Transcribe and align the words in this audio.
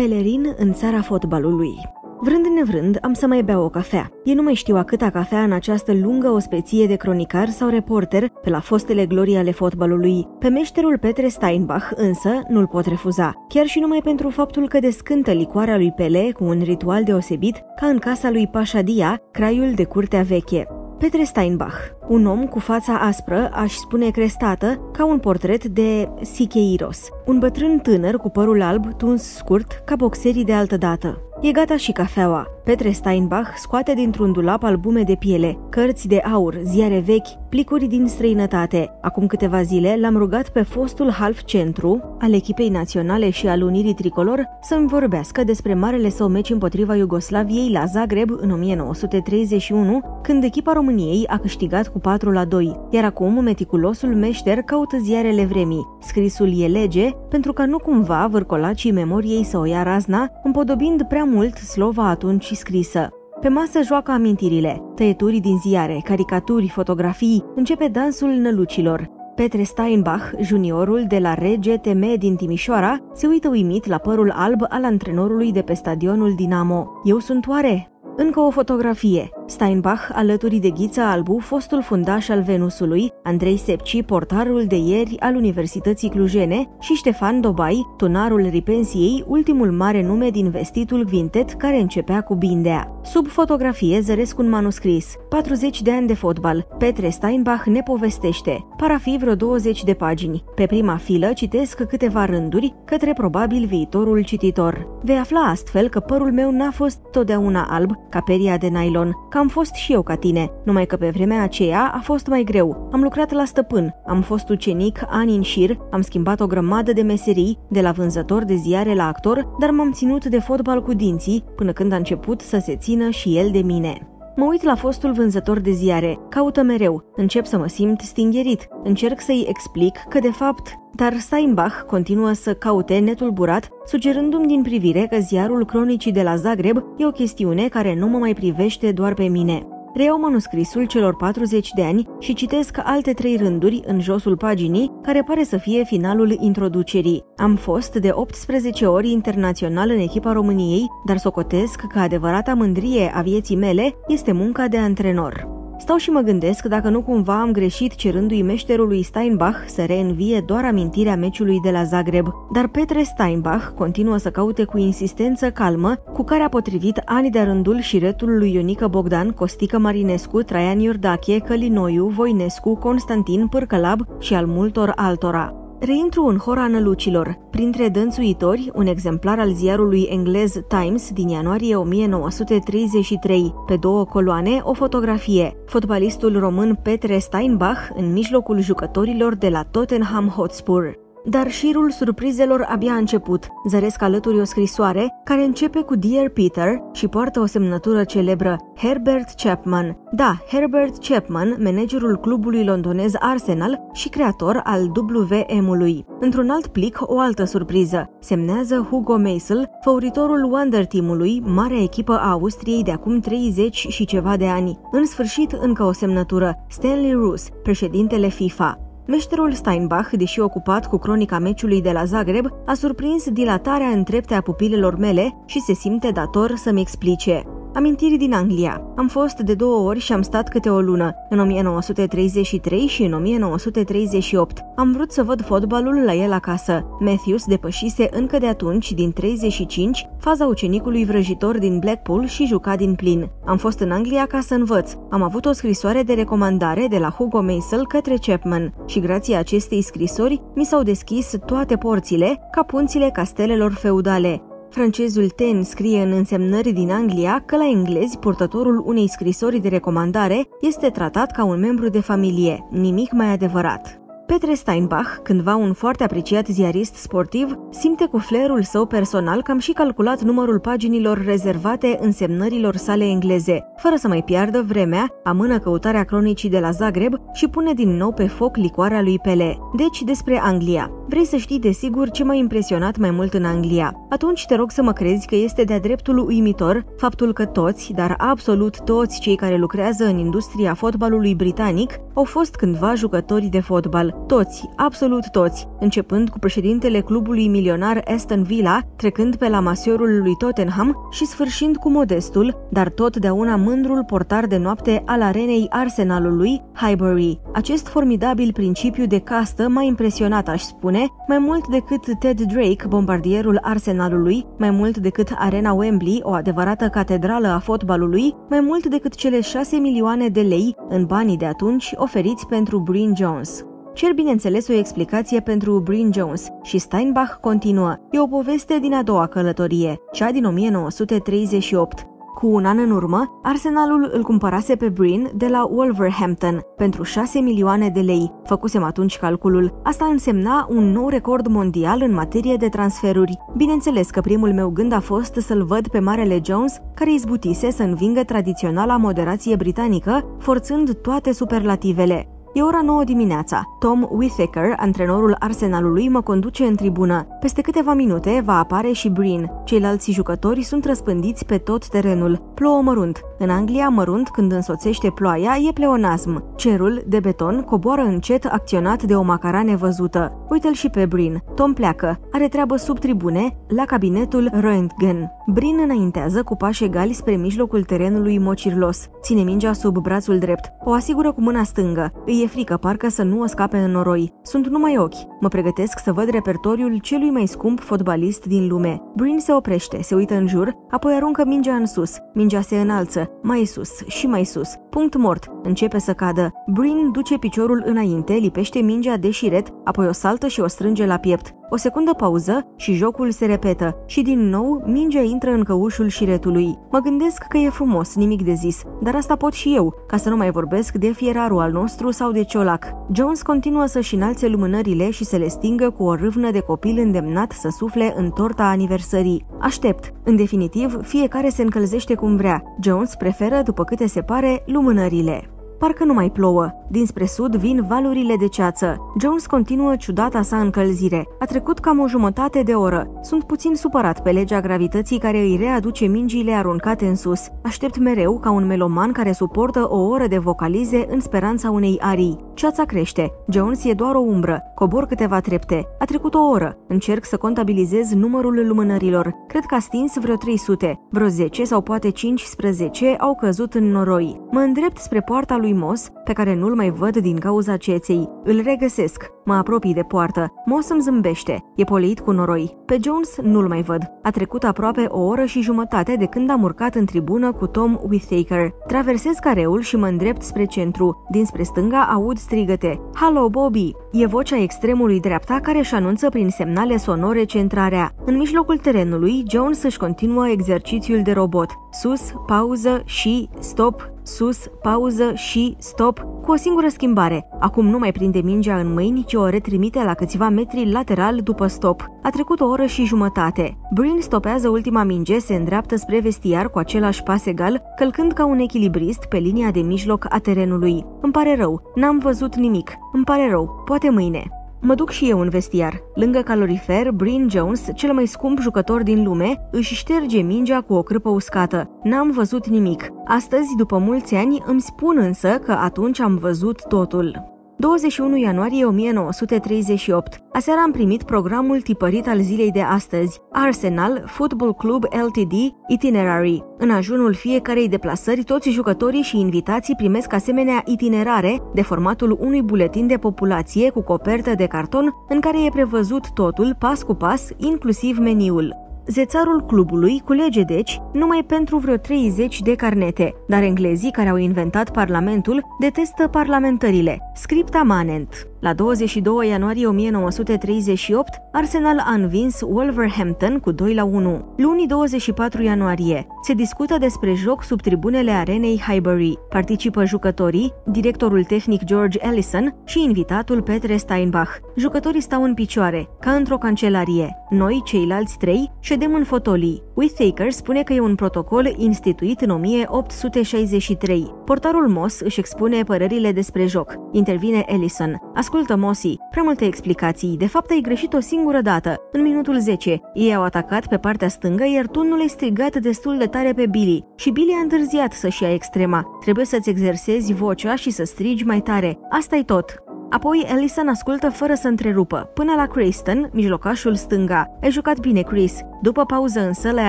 Pelerin 0.00 0.54
în 0.56 0.72
țara 0.72 1.02
fotbalului. 1.02 1.74
Vrând 2.20 2.46
nevrând, 2.46 2.98
am 3.02 3.12
să 3.12 3.26
mai 3.26 3.42
beau 3.42 3.64
o 3.64 3.68
cafea. 3.68 4.10
Eu 4.24 4.34
nu 4.34 4.42
mai 4.42 4.54
știu 4.54 4.76
a 4.76 4.82
câta 4.82 5.10
cafea 5.10 5.42
în 5.42 5.52
această 5.52 5.92
lungă 5.94 6.28
ospeție 6.28 6.86
de 6.86 6.94
cronicar 6.94 7.48
sau 7.48 7.68
reporter 7.68 8.28
pe 8.28 8.50
la 8.50 8.60
fostele 8.60 9.06
glorii 9.06 9.36
ale 9.36 9.50
fotbalului. 9.50 10.26
Pe 10.38 10.48
meșterul 10.48 10.98
Petre 10.98 11.28
Steinbach 11.28 11.90
însă 11.94 12.42
nu-l 12.48 12.66
pot 12.66 12.86
refuza, 12.86 13.32
chiar 13.48 13.66
și 13.66 13.78
numai 13.78 14.00
pentru 14.04 14.28
faptul 14.28 14.68
că 14.68 14.78
descântă 14.78 15.32
licoarea 15.32 15.76
lui 15.76 15.92
Pele 15.96 16.30
cu 16.32 16.44
un 16.44 16.60
ritual 16.62 17.04
deosebit 17.04 17.62
ca 17.80 17.86
în 17.86 17.98
casa 17.98 18.30
lui 18.30 18.46
Pașadia, 18.46 19.22
craiul 19.30 19.72
de 19.74 19.84
curtea 19.84 20.22
veche. 20.22 20.66
Petre 20.98 21.22
Steinbach, 21.22 21.76
un 22.10 22.26
om 22.26 22.46
cu 22.46 22.58
fața 22.58 22.92
aspră, 22.92 23.50
aș 23.52 23.74
spune 23.74 24.10
crestată, 24.10 24.80
ca 24.92 25.04
un 25.04 25.18
portret 25.18 25.64
de 25.64 26.08
Sicheiros, 26.20 27.08
un 27.26 27.38
bătrân 27.38 27.78
tânăr 27.78 28.16
cu 28.16 28.28
părul 28.28 28.62
alb 28.62 28.94
tuns 28.96 29.22
scurt 29.22 29.82
ca 29.84 29.96
boxerii 29.96 30.44
de 30.44 30.52
altă 30.52 30.76
dată. 30.76 31.30
E 31.40 31.52
gata 31.52 31.76
și 31.76 31.92
cafeaua. 31.92 32.46
Petre 32.64 32.90
Steinbach 32.90 33.48
scoate 33.56 33.94
dintr-un 33.94 34.32
dulap 34.32 34.62
albume 34.62 35.02
de 35.02 35.14
piele, 35.14 35.58
cărți 35.70 36.08
de 36.08 36.18
aur, 36.18 36.60
ziare 36.62 36.98
vechi, 36.98 37.48
plicuri 37.48 37.86
din 37.86 38.06
străinătate. 38.06 38.98
Acum 39.00 39.26
câteva 39.26 39.62
zile 39.62 39.96
l-am 40.00 40.16
rugat 40.16 40.48
pe 40.48 40.62
fostul 40.62 41.10
half 41.10 41.42
centru 41.42 42.16
al 42.20 42.32
echipei 42.32 42.68
naționale 42.68 43.30
și 43.30 43.46
al 43.46 43.62
Unirii 43.62 43.94
Tricolor 43.94 44.44
să-mi 44.62 44.88
vorbească 44.88 45.44
despre 45.44 45.74
marele 45.74 46.08
său 46.08 46.28
meci 46.28 46.50
împotriva 46.50 46.96
Iugoslaviei 46.96 47.70
la 47.72 47.84
Zagreb 47.84 48.30
în 48.40 48.50
1931, 48.50 50.20
când 50.22 50.44
echipa 50.44 50.72
României 50.72 51.26
a 51.26 51.38
câștigat 51.38 51.88
cu 51.88 51.98
4 52.00 52.30
la 52.30 52.44
2. 52.44 52.80
Iar 52.90 53.04
acum 53.04 53.42
meticulosul 53.42 54.14
meșter 54.14 54.58
caută 54.62 54.96
ziarele 55.02 55.44
vremii. 55.44 55.86
Scrisul 56.00 56.60
e 56.60 56.66
lege 56.66 57.10
pentru 57.28 57.52
ca 57.52 57.64
nu 57.64 57.78
cumva 57.78 58.28
vârcolacii 58.30 58.92
memoriei 58.92 59.44
să 59.44 59.58
o 59.58 59.64
ia 59.64 59.82
razna, 59.82 60.30
împodobind 60.42 61.02
prea 61.02 61.24
mult 61.24 61.56
slova 61.56 62.08
atunci 62.08 62.52
scrisă. 62.52 63.08
Pe 63.40 63.48
masă 63.48 63.82
joacă 63.82 64.10
amintirile, 64.10 64.82
tăieturi 64.94 65.38
din 65.38 65.58
ziare, 65.58 66.00
caricaturi, 66.04 66.68
fotografii, 66.68 67.44
începe 67.54 67.88
dansul 67.92 68.28
nălucilor. 68.28 69.10
Petre 69.34 69.62
Steinbach, 69.62 70.30
juniorul 70.40 71.04
de 71.08 71.18
la 71.18 71.34
Rege 71.34 71.76
TM 71.76 72.14
din 72.18 72.36
Timișoara, 72.36 72.98
se 73.14 73.26
uită 73.26 73.48
uimit 73.48 73.86
la 73.86 73.98
părul 73.98 74.32
alb 74.36 74.60
al 74.68 74.84
antrenorului 74.84 75.52
de 75.52 75.62
pe 75.62 75.74
stadionul 75.74 76.34
Dinamo. 76.34 77.00
Eu 77.04 77.18
sunt 77.18 77.46
oare? 77.46 77.90
Încă 78.16 78.40
o 78.40 78.50
fotografie. 78.50 79.30
Steinbach 79.50 80.08
alături 80.12 80.56
de 80.56 80.70
Ghița 80.70 81.10
Albu, 81.10 81.38
fostul 81.38 81.82
fundaș 81.82 82.28
al 82.28 82.42
Venusului, 82.42 83.12
Andrei 83.22 83.56
Sepci, 83.56 84.02
portarul 84.02 84.64
de 84.64 84.76
ieri 84.76 85.16
al 85.18 85.36
Universității 85.36 86.08
Clujene 86.08 86.68
și 86.80 86.92
Ștefan 86.92 87.40
Dobai, 87.40 87.86
tonarul 87.96 88.48
Ripensiei, 88.50 89.24
ultimul 89.26 89.70
mare 89.70 90.02
nume 90.02 90.30
din 90.30 90.50
vestitul 90.50 91.04
Quintet 91.04 91.50
care 91.50 91.80
începea 91.80 92.20
cu 92.20 92.34
Bindea. 92.34 93.00
Sub 93.02 93.26
fotografie 93.26 94.00
zăresc 94.00 94.38
un 94.38 94.48
manuscris. 94.48 95.14
40 95.28 95.82
de 95.82 95.92
ani 95.92 96.06
de 96.06 96.14
fotbal. 96.14 96.66
Petre 96.78 97.08
Steinbach 97.08 97.64
ne 97.64 97.82
povestește. 97.82 98.66
Parafi 98.76 99.16
vreo 99.18 99.34
20 99.34 99.84
de 99.84 99.94
pagini. 99.94 100.44
Pe 100.54 100.66
prima 100.66 100.96
filă 100.96 101.32
citesc 101.32 101.82
câteva 101.82 102.24
rânduri 102.24 102.74
către 102.84 103.12
probabil 103.12 103.66
viitorul 103.66 104.22
cititor. 104.22 104.86
Vei 105.02 105.16
afla 105.16 105.40
astfel 105.40 105.88
că 105.88 106.00
părul 106.00 106.32
meu 106.32 106.50
n-a 106.50 106.70
fost 106.70 106.98
totdeauna 107.10 107.66
alb, 107.70 107.90
ca 108.10 108.20
peria 108.20 108.56
de 108.56 108.66
nylon, 108.66 109.12
că 109.30 109.39
am 109.40 109.48
fost 109.48 109.74
și 109.74 109.92
eu 109.92 110.02
ca 110.02 110.14
tine, 110.14 110.50
numai 110.64 110.86
că 110.86 110.96
pe 110.96 111.10
vremea 111.10 111.42
aceea 111.42 111.92
a 111.94 112.00
fost 112.02 112.26
mai 112.26 112.42
greu. 112.42 112.88
Am 112.92 113.02
lucrat 113.02 113.32
la 113.32 113.44
stăpân, 113.44 113.94
am 114.06 114.22
fost 114.22 114.48
ucenic 114.48 115.04
ani 115.08 115.34
în 115.34 115.42
șir, 115.42 115.78
am 115.90 116.00
schimbat 116.00 116.40
o 116.40 116.46
grămadă 116.46 116.92
de 116.92 117.02
meserii, 117.02 117.58
de 117.68 117.80
la 117.80 117.92
vânzător 117.92 118.44
de 118.44 118.54
ziare 118.54 118.94
la 118.94 119.06
actor, 119.06 119.48
dar 119.58 119.70
m-am 119.70 119.92
ținut 119.92 120.24
de 120.24 120.38
fotbal 120.38 120.82
cu 120.82 120.94
dinții 120.94 121.44
până 121.56 121.72
când 121.72 121.92
a 121.92 121.96
început 121.96 122.40
să 122.40 122.58
se 122.58 122.76
țină 122.76 123.10
și 123.10 123.36
el 123.36 123.50
de 123.50 123.60
mine. 123.60 124.09
Mă 124.36 124.44
uit 124.44 124.62
la 124.62 124.74
fostul 124.74 125.12
vânzător 125.12 125.58
de 125.58 125.70
ziare, 125.70 126.18
caută 126.28 126.62
mereu, 126.62 127.04
încep 127.16 127.46
să 127.46 127.58
mă 127.58 127.66
simt 127.66 128.00
stingherit, 128.00 128.68
încerc 128.82 129.20
să-i 129.20 129.46
explic 129.48 129.96
că 130.08 130.18
de 130.18 130.30
fapt 130.30 130.78
dar 130.94 131.18
Steinbach 131.18 131.82
continuă 131.86 132.32
să 132.32 132.54
caute 132.54 132.98
netulburat, 132.98 133.68
sugerându-mi 133.86 134.46
din 134.46 134.62
privire 134.62 135.06
că 135.10 135.18
ziarul 135.18 135.64
cronicii 135.64 136.12
de 136.12 136.22
la 136.22 136.36
Zagreb 136.36 136.84
e 136.96 137.06
o 137.06 137.10
chestiune 137.10 137.68
care 137.68 137.94
nu 137.94 138.06
mă 138.06 138.18
mai 138.18 138.34
privește 138.34 138.92
doar 138.92 139.14
pe 139.14 139.24
mine. 139.24 139.66
Reiau 139.94 140.18
manuscrisul 140.18 140.84
celor 140.84 141.16
40 141.16 141.70
de 141.70 141.82
ani 141.82 142.06
și 142.18 142.34
citesc 142.34 142.76
alte 142.82 143.12
trei 143.12 143.36
rânduri 143.36 143.82
în 143.86 144.00
josul 144.00 144.36
paginii, 144.36 144.92
care 145.02 145.22
pare 145.22 145.44
să 145.44 145.56
fie 145.56 145.84
finalul 145.84 146.36
introducerii. 146.40 147.24
Am 147.36 147.56
fost 147.56 147.94
de 147.94 148.10
18 148.12 148.86
ori 148.86 149.10
internațional 149.10 149.90
în 149.90 149.98
echipa 149.98 150.32
României, 150.32 150.86
dar 151.06 151.16
socotesc 151.16 151.80
că 151.92 151.98
adevărata 151.98 152.54
mândrie 152.54 153.12
a 153.14 153.20
vieții 153.20 153.56
mele 153.56 153.94
este 154.06 154.32
munca 154.32 154.68
de 154.68 154.78
antrenor. 154.78 155.59
Stau 155.80 155.96
și 155.96 156.10
mă 156.10 156.20
gândesc 156.20 156.64
dacă 156.64 156.88
nu 156.88 157.02
cumva 157.02 157.40
am 157.40 157.52
greșit 157.52 157.94
cerându-i 157.94 158.42
meșterului 158.42 159.02
Steinbach 159.02 159.56
să 159.66 159.84
reînvie 159.84 160.40
doar 160.40 160.64
amintirea 160.64 161.16
meciului 161.16 161.60
de 161.62 161.70
la 161.70 161.84
Zagreb, 161.84 162.26
dar 162.52 162.68
Petre 162.68 163.02
Steinbach 163.02 163.64
continuă 163.76 164.16
să 164.16 164.30
caute 164.30 164.64
cu 164.64 164.78
insistență 164.78 165.50
calmă 165.50 165.94
cu 166.12 166.24
care 166.24 166.42
a 166.42 166.48
potrivit 166.48 167.02
ani 167.04 167.30
de 167.30 167.40
rândul 167.40 167.80
și 167.80 167.98
retul 167.98 168.38
lui 168.38 168.54
Ionică 168.54 168.88
Bogdan, 168.88 169.30
Costică 169.30 169.78
Marinescu, 169.78 170.42
Traian 170.42 170.78
Iordache, 170.78 171.38
Călinoiu, 171.38 172.06
Voinescu, 172.06 172.76
Constantin 172.76 173.46
Pârcălab 173.46 174.00
și 174.18 174.34
al 174.34 174.46
multor 174.46 174.92
altora. 174.96 175.59
Reintru 175.82 176.24
în 176.24 176.38
hora 176.38 176.66
nălucilor. 176.66 177.38
Printre 177.50 177.88
dănțuitori, 177.88 178.70
un 178.74 178.86
exemplar 178.86 179.38
al 179.38 179.52
ziarului 179.52 180.02
englez 180.10 180.52
Times 180.68 181.10
din 181.12 181.28
ianuarie 181.28 181.76
1933. 181.76 183.54
Pe 183.66 183.76
două 183.76 184.04
coloane, 184.04 184.60
o 184.62 184.72
fotografie. 184.72 185.56
Fotbalistul 185.66 186.38
român 186.38 186.78
Petre 186.82 187.18
Steinbach 187.18 187.78
în 187.94 188.12
mijlocul 188.12 188.60
jucătorilor 188.60 189.34
de 189.34 189.48
la 189.48 189.62
Tottenham 189.62 190.28
Hotspur. 190.28 190.98
Dar 191.24 191.50
șirul 191.50 191.90
surprizelor 191.90 192.66
abia 192.68 192.92
a 192.92 192.96
început. 192.96 193.46
Zăresc 193.68 194.02
alături 194.02 194.40
o 194.40 194.44
scrisoare 194.44 195.20
care 195.24 195.44
începe 195.44 195.80
cu 195.80 195.96
Dear 195.96 196.28
Peter 196.28 196.82
și 196.92 197.08
poartă 197.08 197.40
o 197.40 197.46
semnătură 197.46 198.04
celebră, 198.04 198.56
Herbert 198.76 199.28
Chapman. 199.42 199.96
Da, 200.12 200.36
Herbert 200.50 201.06
Chapman, 201.06 201.56
managerul 201.62 202.16
clubului 202.16 202.64
londonez 202.64 203.12
Arsenal 203.18 203.80
și 203.92 204.08
creator 204.08 204.60
al 204.64 204.92
WM-ului. 204.96 206.04
Într-un 206.20 206.50
alt 206.50 206.66
plic, 206.66 206.98
o 207.00 207.18
altă 207.18 207.44
surpriză. 207.44 208.10
Semnează 208.20 208.86
Hugo 208.90 209.16
Meisel, 209.16 209.70
favoritorul 209.84 210.42
Wonder 210.52 210.86
Team-ului, 210.86 211.42
marea 211.44 211.82
echipă 211.82 212.12
a 212.12 212.30
Austriei 212.30 212.82
de 212.82 212.90
acum 212.90 213.20
30 213.20 213.74
și 213.76 214.04
ceva 214.04 214.36
de 214.36 214.46
ani. 214.46 214.78
În 214.92 215.04
sfârșit, 215.06 215.52
încă 215.52 215.84
o 215.84 215.92
semnătură, 215.92 216.64
Stanley 216.68 217.12
Roos, 217.12 217.48
președintele 217.62 218.28
FIFA. 218.28 218.89
Meșterul 219.10 219.52
Steinbach, 219.52 220.10
deși 220.12 220.40
ocupat 220.40 220.86
cu 220.86 220.98
cronica 220.98 221.38
meciului 221.38 221.82
de 221.82 221.90
la 221.90 222.04
Zagreb, 222.04 222.46
a 222.66 222.74
surprins 222.74 223.30
dilatarea 223.30 223.88
în 223.88 224.04
trepte 224.04 224.34
a 224.34 224.40
pupilelor 224.40 224.96
mele 224.96 225.36
și 225.46 225.60
se 225.60 225.72
simte 225.72 226.10
dator 226.10 226.52
să-mi 226.56 226.80
explice. 226.80 227.42
Amintiri 227.74 228.16
din 228.16 228.32
Anglia. 228.32 228.82
Am 228.96 229.08
fost 229.08 229.38
de 229.38 229.54
două 229.54 229.88
ori 229.88 229.98
și 229.98 230.12
am 230.12 230.22
stat 230.22 230.48
câte 230.48 230.70
o 230.70 230.80
lună, 230.80 231.14
în 231.28 231.38
1933 231.38 232.86
și 232.86 233.02
în 233.02 233.12
1938. 233.12 234.58
Am 234.76 234.92
vrut 234.92 235.12
să 235.12 235.22
văd 235.22 235.44
fotbalul 235.44 236.02
la 236.04 236.14
el 236.14 236.32
acasă. 236.32 236.84
Matthews 236.98 237.44
depășise 237.44 238.08
încă 238.12 238.38
de 238.38 238.46
atunci, 238.46 238.92
din 238.92 239.12
35, 239.12 240.08
faza 240.18 240.46
ucenicului 240.46 241.04
vrăjitor 241.04 241.58
din 241.58 241.78
Blackpool 241.78 242.26
și 242.26 242.46
juca 242.46 242.76
din 242.76 242.94
plin. 242.94 243.30
Am 243.44 243.56
fost 243.56 243.78
în 243.78 243.90
Anglia 243.90 244.26
ca 244.26 244.40
să 244.40 244.54
învăț. 244.54 244.92
Am 245.10 245.22
avut 245.22 245.44
o 245.44 245.52
scrisoare 245.52 246.02
de 246.02 246.12
recomandare 246.12 246.86
de 246.90 246.98
la 246.98 247.10
Hugo 247.10 247.40
Meisel 247.40 247.86
către 247.86 248.16
Chapman 248.20 248.74
și 248.86 249.00
grație 249.00 249.36
acestei 249.36 249.82
scrisori 249.82 250.42
mi 250.54 250.64
s-au 250.64 250.82
deschis 250.82 251.34
toate 251.46 251.76
porțile 251.76 252.48
ca 252.50 252.62
punțile 252.62 253.10
castelelor 253.12 253.72
feudale. 253.72 254.42
Francezul 254.70 255.28
Ten 255.28 255.62
scrie 255.62 256.02
în 256.02 256.12
însemnări 256.12 256.72
din 256.72 256.90
Anglia 256.90 257.42
că 257.46 257.56
la 257.56 257.68
englezi 257.68 258.18
purtătorul 258.18 258.82
unei 258.86 259.08
scrisori 259.08 259.58
de 259.58 259.68
recomandare 259.68 260.48
este 260.60 260.88
tratat 260.88 261.30
ca 261.30 261.44
un 261.44 261.60
membru 261.60 261.88
de 261.88 262.00
familie, 262.00 262.66
nimic 262.70 263.12
mai 263.12 263.32
adevărat. 263.32 264.00
Petre 264.26 264.54
Steinbach, 264.54 265.16
cândva 265.22 265.54
un 265.54 265.72
foarte 265.72 266.04
apreciat 266.04 266.46
ziarist 266.46 266.94
sportiv, 266.94 267.58
simte 267.70 268.06
cu 268.06 268.18
flerul 268.18 268.62
său 268.62 268.86
personal 268.86 269.42
că 269.42 269.50
am 269.50 269.58
și 269.58 269.72
calculat 269.72 270.22
numărul 270.22 270.58
paginilor 270.58 271.24
rezervate 271.24 271.98
însemnărilor 272.00 272.76
sale 272.76 273.04
engleze. 273.04 273.64
Fără 273.76 273.94
să 273.96 274.08
mai 274.08 274.22
piardă 274.22 274.64
vremea, 274.66 275.08
amână 275.24 275.58
căutarea 275.58 276.04
cronicii 276.04 276.50
de 276.50 276.58
la 276.58 276.70
Zagreb 276.70 277.14
și 277.32 277.48
pune 277.48 277.72
din 277.72 277.96
nou 277.96 278.12
pe 278.12 278.26
foc 278.26 278.56
licoarea 278.56 279.02
lui 279.02 279.18
Pele. 279.18 279.58
Deci 279.76 280.02
despre 280.02 280.40
Anglia. 280.42 280.90
Vrei 281.10 281.24
să 281.24 281.36
știi 281.36 281.58
de 281.58 281.70
sigur 281.70 282.10
ce 282.10 282.24
m-a 282.24 282.34
impresionat 282.34 282.98
mai 282.98 283.10
mult 283.10 283.34
în 283.34 283.44
Anglia? 283.44 283.94
Atunci 284.08 284.46
te 284.46 284.54
rog 284.54 284.70
să 284.70 284.82
mă 284.82 284.92
crezi 284.92 285.26
că 285.26 285.34
este 285.34 285.64
de-a 285.64 285.78
dreptul 285.78 286.18
uimitor 286.18 286.84
faptul 286.96 287.32
că 287.32 287.44
toți, 287.44 287.92
dar 287.92 288.14
absolut 288.18 288.80
toți 288.80 289.20
cei 289.20 289.36
care 289.36 289.56
lucrează 289.56 290.04
în 290.04 290.18
industria 290.18 290.74
fotbalului 290.74 291.34
britanic, 291.34 292.00
au 292.14 292.24
fost 292.24 292.54
cândva 292.54 292.94
jucători 292.94 293.46
de 293.46 293.60
fotbal. 293.60 294.24
Toți, 294.26 294.68
absolut 294.76 295.30
toți, 295.30 295.66
începând 295.80 296.28
cu 296.28 296.38
președintele 296.38 297.00
clubului 297.00 297.48
milionar 297.48 298.02
Aston 298.14 298.42
Villa, 298.42 298.80
trecând 298.96 299.36
pe 299.36 299.48
la 299.48 299.60
masiorul 299.60 300.20
lui 300.22 300.34
Tottenham 300.38 301.08
și 301.10 301.24
sfârșind 301.24 301.76
cu 301.76 301.90
modestul, 301.90 302.68
dar 302.70 302.88
totdeauna 302.88 303.56
mândrul 303.56 304.04
portar 304.04 304.46
de 304.46 304.56
noapte 304.56 305.02
al 305.06 305.22
arenei 305.22 305.66
Arsenalului, 305.70 306.62
Highbury. 306.74 307.40
Acest 307.52 307.88
formidabil 307.88 308.52
principiu 308.52 309.06
de 309.06 309.18
castă 309.18 309.68
m-a 309.68 309.82
impresionat, 309.82 310.48
aș 310.48 310.62
spune, 310.62 310.98
mai 311.26 311.38
mult 311.38 311.66
decât 311.68 312.18
Ted 312.18 312.40
Drake, 312.40 312.86
bombardierul 312.88 313.58
Arsenalului, 313.62 314.46
mai 314.58 314.70
mult 314.70 314.96
decât 314.96 315.28
Arena 315.38 315.72
Wembley, 315.72 316.20
o 316.22 316.30
adevărată 316.30 316.88
catedrală 316.88 317.48
a 317.48 317.58
fotbalului, 317.58 318.34
mai 318.48 318.60
mult 318.60 318.86
decât 318.86 319.14
cele 319.14 319.40
6 319.40 319.76
milioane 319.76 320.28
de 320.28 320.40
lei 320.40 320.76
în 320.88 321.04
banii 321.04 321.36
de 321.36 321.46
atunci 321.46 321.92
oferiți 321.96 322.46
pentru 322.46 322.78
Bryn 322.78 323.14
Jones. 323.16 323.64
Cer 323.94 324.12
bineînțeles 324.12 324.68
o 324.68 324.72
explicație 324.72 325.40
pentru 325.40 325.80
Bryn 325.80 326.10
Jones 326.12 326.48
și 326.62 326.78
Steinbach 326.78 327.32
continuă. 327.40 327.96
E 328.10 328.20
o 328.20 328.26
poveste 328.26 328.78
din 328.78 328.94
a 328.94 329.02
doua 329.02 329.26
călătorie, 329.26 330.00
cea 330.12 330.30
din 330.30 330.44
1938. 330.44 332.09
Cu 332.34 332.46
un 332.46 332.64
an 332.64 332.78
în 332.78 332.90
urmă, 332.90 333.40
Arsenalul 333.42 334.10
îl 334.12 334.22
cumpărase 334.22 334.76
pe 334.76 334.88
Breen 334.88 335.30
de 335.34 335.46
la 335.46 335.64
Wolverhampton 335.70 336.60
pentru 336.76 337.02
6 337.02 337.38
milioane 337.38 337.88
de 337.88 338.00
lei. 338.00 338.32
Făcusem 338.44 338.82
atunci 338.82 339.18
calculul. 339.18 339.80
Asta 339.82 340.04
însemna 340.04 340.66
un 340.70 340.84
nou 340.92 341.08
record 341.08 341.46
mondial 341.46 342.02
în 342.02 342.12
materie 342.12 342.56
de 342.56 342.68
transferuri. 342.68 343.38
Bineînțeles 343.56 344.10
că 344.10 344.20
primul 344.20 344.52
meu 344.52 344.68
gând 344.68 344.92
a 344.92 345.00
fost 345.00 345.34
să-l 345.34 345.64
văd 345.64 345.88
pe 345.88 345.98
Marele 345.98 346.40
Jones, 346.44 346.80
care 346.94 347.12
izbutise 347.12 347.70
să 347.70 347.82
învingă 347.82 348.24
tradiționala 348.24 348.96
moderație 348.96 349.56
britanică, 349.56 350.36
forțând 350.38 350.94
toate 350.94 351.32
superlativele. 351.32 352.39
E 352.52 352.62
ora 352.62 352.80
9 352.82 353.04
dimineața. 353.04 353.62
Tom 353.78 354.06
Whittaker, 354.10 354.74
antrenorul 354.76 355.36
Arsenalului, 355.38 356.08
mă 356.08 356.20
conduce 356.20 356.64
în 356.64 356.76
tribună. 356.76 357.26
Peste 357.40 357.60
câteva 357.60 357.94
minute 357.94 358.42
va 358.44 358.58
apare 358.58 358.92
și 358.92 359.08
Breen. 359.08 359.50
Ceilalți 359.64 360.10
jucători 360.10 360.62
sunt 360.62 360.84
răspândiți 360.84 361.44
pe 361.44 361.58
tot 361.58 361.88
terenul. 361.88 362.42
Plouă 362.54 362.82
mărunt. 362.82 363.20
În 363.38 363.50
Anglia, 363.50 363.88
mărunt, 363.88 364.28
când 364.28 364.52
însoțește 364.52 365.10
ploaia, 365.10 365.56
e 365.68 365.72
pleonasm. 365.72 366.44
Cerul, 366.56 367.02
de 367.06 367.20
beton, 367.20 367.62
coboară 367.62 368.02
încet, 368.02 368.44
acționat 368.44 369.02
de 369.02 369.14
o 369.14 369.22
macara 369.22 369.62
nevăzută. 369.62 370.32
Uite-l 370.48 370.72
și 370.72 370.88
pe 370.88 371.06
Breen. 371.06 371.42
Tom 371.54 371.72
pleacă. 371.72 372.18
Are 372.32 372.48
treabă 372.48 372.76
sub 372.76 372.98
tribune, 372.98 373.56
la 373.68 373.84
cabinetul 373.84 374.50
Röntgen. 374.54 375.16
Brin 375.46 375.80
înaintează 375.82 376.42
cu 376.42 376.56
pași 376.56 376.84
egali 376.84 377.12
spre 377.12 377.34
mijlocul 377.34 377.82
terenului 377.82 378.38
mocirlos. 378.38 379.08
Ține 379.22 379.42
mingea 379.42 379.72
sub 379.72 379.98
brațul 379.98 380.38
drept. 380.38 380.72
O 380.84 380.92
asigură 380.92 381.32
cu 381.32 381.40
mâna 381.40 381.62
stângă. 381.62 382.12
Îi 382.26 382.39
e 382.42 382.46
frică, 382.46 382.76
parcă 382.76 383.08
să 383.08 383.22
nu 383.22 383.40
o 383.40 383.46
scape 383.46 383.78
în 383.78 383.90
noroi. 383.90 384.32
Sunt 384.42 384.66
numai 384.66 384.96
ochi. 384.98 385.40
Mă 385.40 385.48
pregătesc 385.48 385.98
să 385.98 386.12
văd 386.12 386.28
repertoriul 386.28 386.98
celui 386.98 387.30
mai 387.30 387.46
scump 387.46 387.80
fotbalist 387.80 388.44
din 388.44 388.68
lume. 388.68 389.02
Brin 389.16 389.38
se 389.38 389.52
oprește, 389.52 390.02
se 390.02 390.14
uită 390.14 390.34
în 390.34 390.46
jur, 390.46 390.76
apoi 390.90 391.14
aruncă 391.14 391.44
mingea 391.46 391.74
în 391.74 391.86
sus. 391.86 392.16
Mingea 392.34 392.60
se 392.60 392.80
înalță, 392.80 393.30
mai 393.42 393.64
sus 393.64 394.06
și 394.06 394.26
mai 394.26 394.44
sus. 394.44 394.68
Punct 394.90 395.16
mort. 395.16 395.50
Începe 395.62 395.98
să 395.98 396.12
cadă. 396.12 396.52
Brin 396.66 397.10
duce 397.12 397.38
piciorul 397.38 397.82
înainte, 397.86 398.32
lipește 398.32 398.78
mingea 398.78 399.16
de 399.16 399.30
șiret, 399.30 399.68
apoi 399.84 400.06
o 400.06 400.12
saltă 400.12 400.46
și 400.46 400.60
o 400.60 400.66
strânge 400.66 401.06
la 401.06 401.16
piept. 401.16 401.54
O 401.72 401.76
secundă 401.76 402.14
pauză 402.14 402.66
și 402.76 402.94
jocul 402.94 403.30
se 403.30 403.46
repetă 403.46 403.96
și 404.06 404.22
din 404.22 404.48
nou 404.48 404.82
mingea 404.86 405.20
intră 405.20 405.50
în 405.50 405.62
căușul 405.62 406.08
șiretului. 406.08 406.78
Mă 406.90 406.98
gândesc 406.98 407.42
că 407.48 407.56
e 407.56 407.68
frumos, 407.68 408.14
nimic 408.14 408.42
de 408.42 408.52
zis, 408.52 408.82
dar 409.02 409.14
asta 409.14 409.36
pot 409.36 409.52
și 409.52 409.74
eu, 409.74 409.94
ca 410.06 410.16
să 410.16 410.28
nu 410.28 410.36
mai 410.36 410.50
vorbesc 410.50 410.94
de 410.94 411.12
fierarul 411.12 411.60
al 411.60 411.72
nostru 411.72 412.10
sau 412.10 412.32
de 412.32 412.44
ciolac. 412.44 412.84
Jones 413.12 413.42
continuă 413.42 413.86
să-și 413.86 414.14
înalțe 414.14 414.48
lumânările 414.48 415.10
și 415.10 415.24
să 415.24 415.36
le 415.36 415.48
stingă 415.48 415.90
cu 415.90 416.02
o 416.02 416.14
râvnă 416.14 416.50
de 416.50 416.60
copil 416.60 416.98
îndemnat 416.98 417.52
să 417.52 417.68
sufle 417.78 418.14
în 418.16 418.30
torta 418.30 418.64
aniversării. 418.64 419.46
Aștept. 419.60 420.12
În 420.24 420.36
definitiv, 420.36 420.98
fiecare 421.02 421.48
se 421.48 421.62
încălzește 421.62 422.14
cum 422.14 422.36
vrea. 422.36 422.62
Jones 422.82 423.14
preferă, 423.14 423.62
după 423.64 423.84
câte 423.84 424.06
se 424.06 424.20
pare, 424.20 424.62
lumânările. 424.66 425.50
Parcă 425.80 426.04
nu 426.04 426.14
mai 426.14 426.30
plouă. 426.30 426.70
Dinspre 426.88 427.26
sud 427.26 427.56
vin 427.56 427.84
valurile 427.88 428.36
de 428.36 428.48
ceață. 428.48 429.12
Jones 429.20 429.46
continuă 429.46 429.96
ciudata 429.96 430.42
sa 430.42 430.60
încălzire. 430.60 431.26
A 431.38 431.44
trecut 431.44 431.78
cam 431.78 431.98
o 431.98 432.08
jumătate 432.08 432.62
de 432.62 432.72
oră. 432.72 433.10
Sunt 433.22 433.44
puțin 433.44 433.74
supărat 433.74 434.22
pe 434.22 434.30
legea 434.30 434.60
gravității 434.60 435.18
care 435.18 435.38
îi 435.38 435.56
readuce 435.60 436.06
mingile 436.06 436.52
aruncate 436.52 437.06
în 437.06 437.16
sus. 437.16 437.48
Aștept 437.62 437.98
mereu 437.98 438.38
ca 438.38 438.50
un 438.50 438.66
meloman 438.66 439.12
care 439.12 439.32
suportă 439.32 439.86
o 439.90 439.98
oră 439.98 440.26
de 440.26 440.38
vocalize 440.38 441.06
în 441.08 441.20
speranța 441.20 441.70
unei 441.70 441.98
arii. 442.00 442.38
Ceața 442.54 442.84
crește. 442.84 443.32
Jones 443.48 443.84
e 443.84 443.92
doar 443.92 444.14
o 444.14 444.20
umbră. 444.20 444.62
Cobor 444.74 445.06
câteva 445.06 445.40
trepte. 445.40 445.86
A 445.98 446.04
trecut 446.04 446.34
o 446.34 446.40
oră. 446.40 446.76
Încerc 446.88 447.24
să 447.24 447.36
contabilizez 447.36 448.12
numărul 448.12 448.66
lumânărilor. 448.66 449.34
Cred 449.48 449.64
că 449.64 449.74
a 449.74 449.78
stins 449.78 450.16
vreo 450.18 450.36
300. 450.36 451.00
Vreo 451.10 451.28
10 451.28 451.64
sau 451.64 451.80
poate 451.80 452.10
15 452.10 453.14
au 453.18 453.34
căzut 453.34 453.74
în 453.74 453.90
noroi. 453.90 454.40
Mă 454.50 454.60
îndrept 454.60 454.98
spre 454.98 455.20
poarta 455.20 455.56
lui 455.56 455.69
Moss, 455.72 456.10
pe 456.24 456.32
care 456.32 456.54
nu-l 456.54 456.74
mai 456.74 456.90
văd 456.90 457.16
din 457.16 457.38
cauza 457.38 457.76
ceței. 457.76 458.28
Îl 458.44 458.60
regăsesc. 458.64 459.30
Mă 459.44 459.54
apropii 459.54 459.94
de 459.94 460.02
poartă. 460.02 460.52
Moss 460.64 460.88
îmi 460.88 461.00
zâmbește. 461.00 461.64
E 461.76 461.84
polit 461.84 462.20
cu 462.20 462.30
noroi. 462.30 462.76
Pe 462.86 462.98
Jones 463.02 463.36
nu-l 463.42 463.68
mai 463.68 463.82
văd. 463.82 464.02
A 464.22 464.30
trecut 464.30 464.64
aproape 464.64 465.06
o 465.08 465.20
oră 465.20 465.44
și 465.44 465.60
jumătate 465.60 466.14
de 466.18 466.26
când 466.26 466.50
am 466.50 466.62
urcat 466.62 466.94
în 466.94 467.04
tribună 467.04 467.52
cu 467.52 467.66
Tom 467.66 467.98
Whittaker. 468.08 468.70
Traversez 468.86 469.36
careul 469.40 469.80
și 469.80 469.96
mă 469.96 470.06
îndrept 470.06 470.42
spre 470.42 470.64
centru. 470.64 471.26
Dinspre 471.30 471.62
stânga 471.62 472.08
aud 472.12 472.38
strigăte. 472.38 473.00
Halo, 473.14 473.48
Bobby! 473.48 473.92
E 474.12 474.26
vocea 474.26 474.62
extremului 474.62 475.20
dreapta 475.20 475.58
care 475.62 475.78
își 475.78 475.94
anunță 475.94 476.28
prin 476.28 476.48
semnale 476.48 476.96
sonore 476.96 477.44
centrarea. 477.44 478.14
În 478.24 478.36
mijlocul 478.36 478.78
terenului, 478.78 479.44
Jones 479.48 479.82
își 479.82 479.98
continuă 479.98 480.48
exercițiul 480.48 481.22
de 481.22 481.32
robot. 481.32 481.68
Sus, 481.90 482.32
pauză 482.46 483.02
și 483.04 483.48
stop, 483.58 484.10
sus, 484.22 484.66
pauză 484.82 485.32
și 485.34 485.76
stop, 485.78 486.26
cu 486.42 486.50
o 486.50 486.56
singură 486.56 486.88
schimbare. 486.88 487.48
Acum 487.60 487.86
nu 487.86 487.98
mai 487.98 488.12
prinde 488.12 488.40
mingea 488.40 488.78
în 488.78 488.92
mâini, 488.92 489.24
ci 489.24 489.34
o 489.34 489.48
retrimite 489.48 490.02
la 490.04 490.14
câțiva 490.14 490.48
metri 490.48 490.90
lateral 490.92 491.40
după 491.40 491.66
stop. 491.66 492.04
A 492.22 492.30
trecut 492.30 492.60
o 492.60 492.64
oră 492.66 492.86
și 492.86 493.04
jumătate. 493.04 493.78
Brin 493.94 494.16
stopează 494.20 494.68
ultima 494.68 495.02
minge, 495.02 495.38
se 495.38 495.54
îndreaptă 495.54 495.96
spre 495.96 496.20
vestiar 496.20 496.70
cu 496.70 496.78
același 496.78 497.22
pas 497.22 497.46
egal, 497.46 497.82
călcând 497.96 498.32
ca 498.32 498.44
un 498.46 498.58
echilibrist 498.58 499.24
pe 499.24 499.38
linia 499.38 499.70
de 499.70 499.80
mijloc 499.80 500.26
a 500.28 500.38
terenului. 500.38 501.04
Îmi 501.20 501.32
pare 501.32 501.56
rău, 501.56 501.82
n-am 501.94 502.18
văzut 502.18 502.56
nimic. 502.56 502.92
Îmi 503.12 503.24
pare 503.24 503.48
rău, 503.50 503.82
poate 503.84 504.10
mâine. 504.10 504.59
Mă 504.82 504.94
duc 504.94 505.10
și 505.10 505.28
eu 505.28 505.40
în 505.40 505.48
vestiar. 505.48 506.02
Lângă 506.14 506.40
calorifer, 506.40 507.10
Bryn 507.10 507.48
Jones, 507.50 507.88
cel 507.94 508.12
mai 508.12 508.26
scump 508.26 508.60
jucător 508.60 509.02
din 509.02 509.24
lume, 509.24 509.68
își 509.70 509.94
șterge 509.94 510.40
mingea 510.40 510.80
cu 510.80 510.94
o 510.94 511.02
crâpă 511.02 511.28
uscată. 511.28 511.90
N-am 512.02 512.30
văzut 512.30 512.66
nimic. 512.66 513.08
Astăzi, 513.26 513.76
după 513.76 513.98
mulți 513.98 514.34
ani, 514.34 514.62
îmi 514.66 514.80
spun 514.80 515.18
însă 515.18 515.48
că 515.48 515.72
atunci 515.72 516.20
am 516.20 516.36
văzut 516.36 516.82
totul. 516.88 517.49
21 517.80 518.36
ianuarie 518.36 518.84
1938. 518.84 520.38
Aseară 520.52 520.80
am 520.84 520.90
primit 520.90 521.22
programul 521.22 521.80
tipărit 521.80 522.26
al 522.26 522.40
zilei 522.40 522.70
de 522.70 522.80
astăzi, 522.80 523.38
Arsenal 523.52 524.22
Football 524.26 524.74
Club 524.74 525.04
Ltd 525.04 525.52
Itinerary. 525.88 526.64
În 526.78 526.90
ajunul 526.90 527.34
fiecarei 527.34 527.88
deplasări, 527.88 528.42
toți 528.42 528.70
jucătorii 528.70 529.22
și 529.22 529.38
invitații 529.38 529.94
primesc 529.94 530.32
asemenea 530.32 530.82
itinerare 530.84 531.62
de 531.74 531.82
formatul 531.82 532.36
unui 532.40 532.62
buletin 532.62 533.06
de 533.06 533.16
populație 533.16 533.90
cu 533.90 534.02
copertă 534.02 534.54
de 534.54 534.66
carton 534.66 535.14
în 535.28 535.40
care 535.40 535.64
e 535.64 535.68
prevăzut 535.68 536.32
totul 536.32 536.76
pas 536.78 537.02
cu 537.02 537.14
pas, 537.14 537.48
inclusiv 537.56 538.18
meniul. 538.18 538.89
Zețarul 539.10 539.64
clubului 539.66 540.22
culege 540.24 540.62
deci 540.62 541.00
numai 541.12 541.44
pentru 541.46 541.76
vreo 541.76 541.96
30 541.96 542.60
de 542.60 542.74
carnete, 542.74 543.34
dar 543.46 543.62
englezii 543.62 544.10
care 544.10 544.28
au 544.28 544.36
inventat 544.36 544.90
parlamentul 544.90 545.64
detestă 545.78 546.28
parlamentările, 546.28 547.18
scripta 547.34 547.82
manent. 547.82 548.49
La 548.60 548.72
22 548.72 549.48
ianuarie 549.48 549.86
1938, 549.86 551.28
Arsenal 551.52 551.98
a 551.98 552.12
învins 552.12 552.60
Wolverhampton 552.66 553.58
cu 553.58 553.70
2 553.70 553.94
la 553.94 554.04
1. 554.04 554.54
Luni 554.56 554.86
24 554.86 555.62
ianuarie, 555.62 556.26
se 556.42 556.52
discută 556.52 556.96
despre 556.98 557.34
joc 557.34 557.62
sub 557.62 557.80
tribunele 557.80 558.30
arenei 558.30 558.82
Highbury. 558.86 559.38
Participă 559.48 560.04
jucătorii, 560.04 560.72
directorul 560.86 561.44
tehnic 561.44 561.84
George 561.84 562.18
Ellison 562.22 562.74
și 562.84 563.02
invitatul 563.02 563.62
Petre 563.62 563.96
Steinbach. 563.96 564.50
Jucătorii 564.76 565.20
stau 565.20 565.42
în 565.42 565.54
picioare, 565.54 566.08
ca 566.20 566.30
într-o 566.30 566.58
cancelarie. 566.58 567.36
Noi, 567.50 567.82
ceilalți 567.84 568.38
trei, 568.38 568.72
ședem 568.80 569.14
în 569.14 569.24
fotolii. 569.24 569.82
Whittaker 569.94 570.50
spune 570.50 570.82
că 570.82 570.92
e 570.92 571.00
un 571.00 571.14
protocol 571.14 571.74
instituit 571.76 572.40
în 572.40 572.50
1863. 572.50 574.34
Portarul 574.44 574.88
Moss 574.88 575.20
își 575.20 575.38
expune 575.38 575.82
părerile 575.82 576.32
despre 576.32 576.66
joc. 576.66 576.94
Intervine 577.12 577.64
Ellison. 577.66 578.20
Ascultă, 578.52 578.76
Mossy, 578.76 579.16
prea 579.30 579.42
multe 579.42 579.64
explicații. 579.64 580.36
De 580.36 580.46
fapt, 580.46 580.70
ai 580.70 580.80
greșit 580.80 581.12
o 581.12 581.20
singură 581.20 581.60
dată. 581.60 582.00
În 582.12 582.22
minutul 582.22 582.60
10, 582.60 583.00
ei 583.14 583.34
au 583.34 583.42
atacat 583.42 583.86
pe 583.86 583.96
partea 583.96 584.28
stângă, 584.28 584.64
iar 584.74 584.86
tu 584.86 585.02
nu 585.02 585.16
l-ai 585.16 585.28
strigat 585.28 585.76
destul 585.76 586.18
de 586.18 586.26
tare 586.26 586.52
pe 586.52 586.66
Billy. 586.66 587.04
Și 587.16 587.30
Billy 587.30 587.52
a 587.58 587.62
întârziat 587.62 588.12
să-și 588.12 588.42
ia 588.42 588.52
extrema. 588.52 589.18
Trebuie 589.20 589.44
să-ți 589.44 589.68
exersezi 589.68 590.32
vocea 590.32 590.74
și 590.74 590.90
să 590.90 591.04
strigi 591.04 591.44
mai 591.44 591.60
tare. 591.60 591.98
Asta 592.08 592.36
e 592.36 592.42
tot. 592.42 592.82
Apoi 593.10 593.46
Ellison 593.50 593.88
ascultă 593.88 594.30
fără 594.30 594.54
să 594.54 594.68
întrerupă, 594.68 595.30
până 595.34 595.52
la 595.56 595.66
Crayston, 595.66 596.30
mijlocașul 596.32 596.94
stânga. 596.94 597.46
Ai 597.62 597.70
jucat 597.70 597.98
bine, 597.98 598.22
Chris. 598.22 598.58
După 598.82 599.04
pauză 599.04 599.40
însă 599.40 599.70
l-ai 599.70 599.88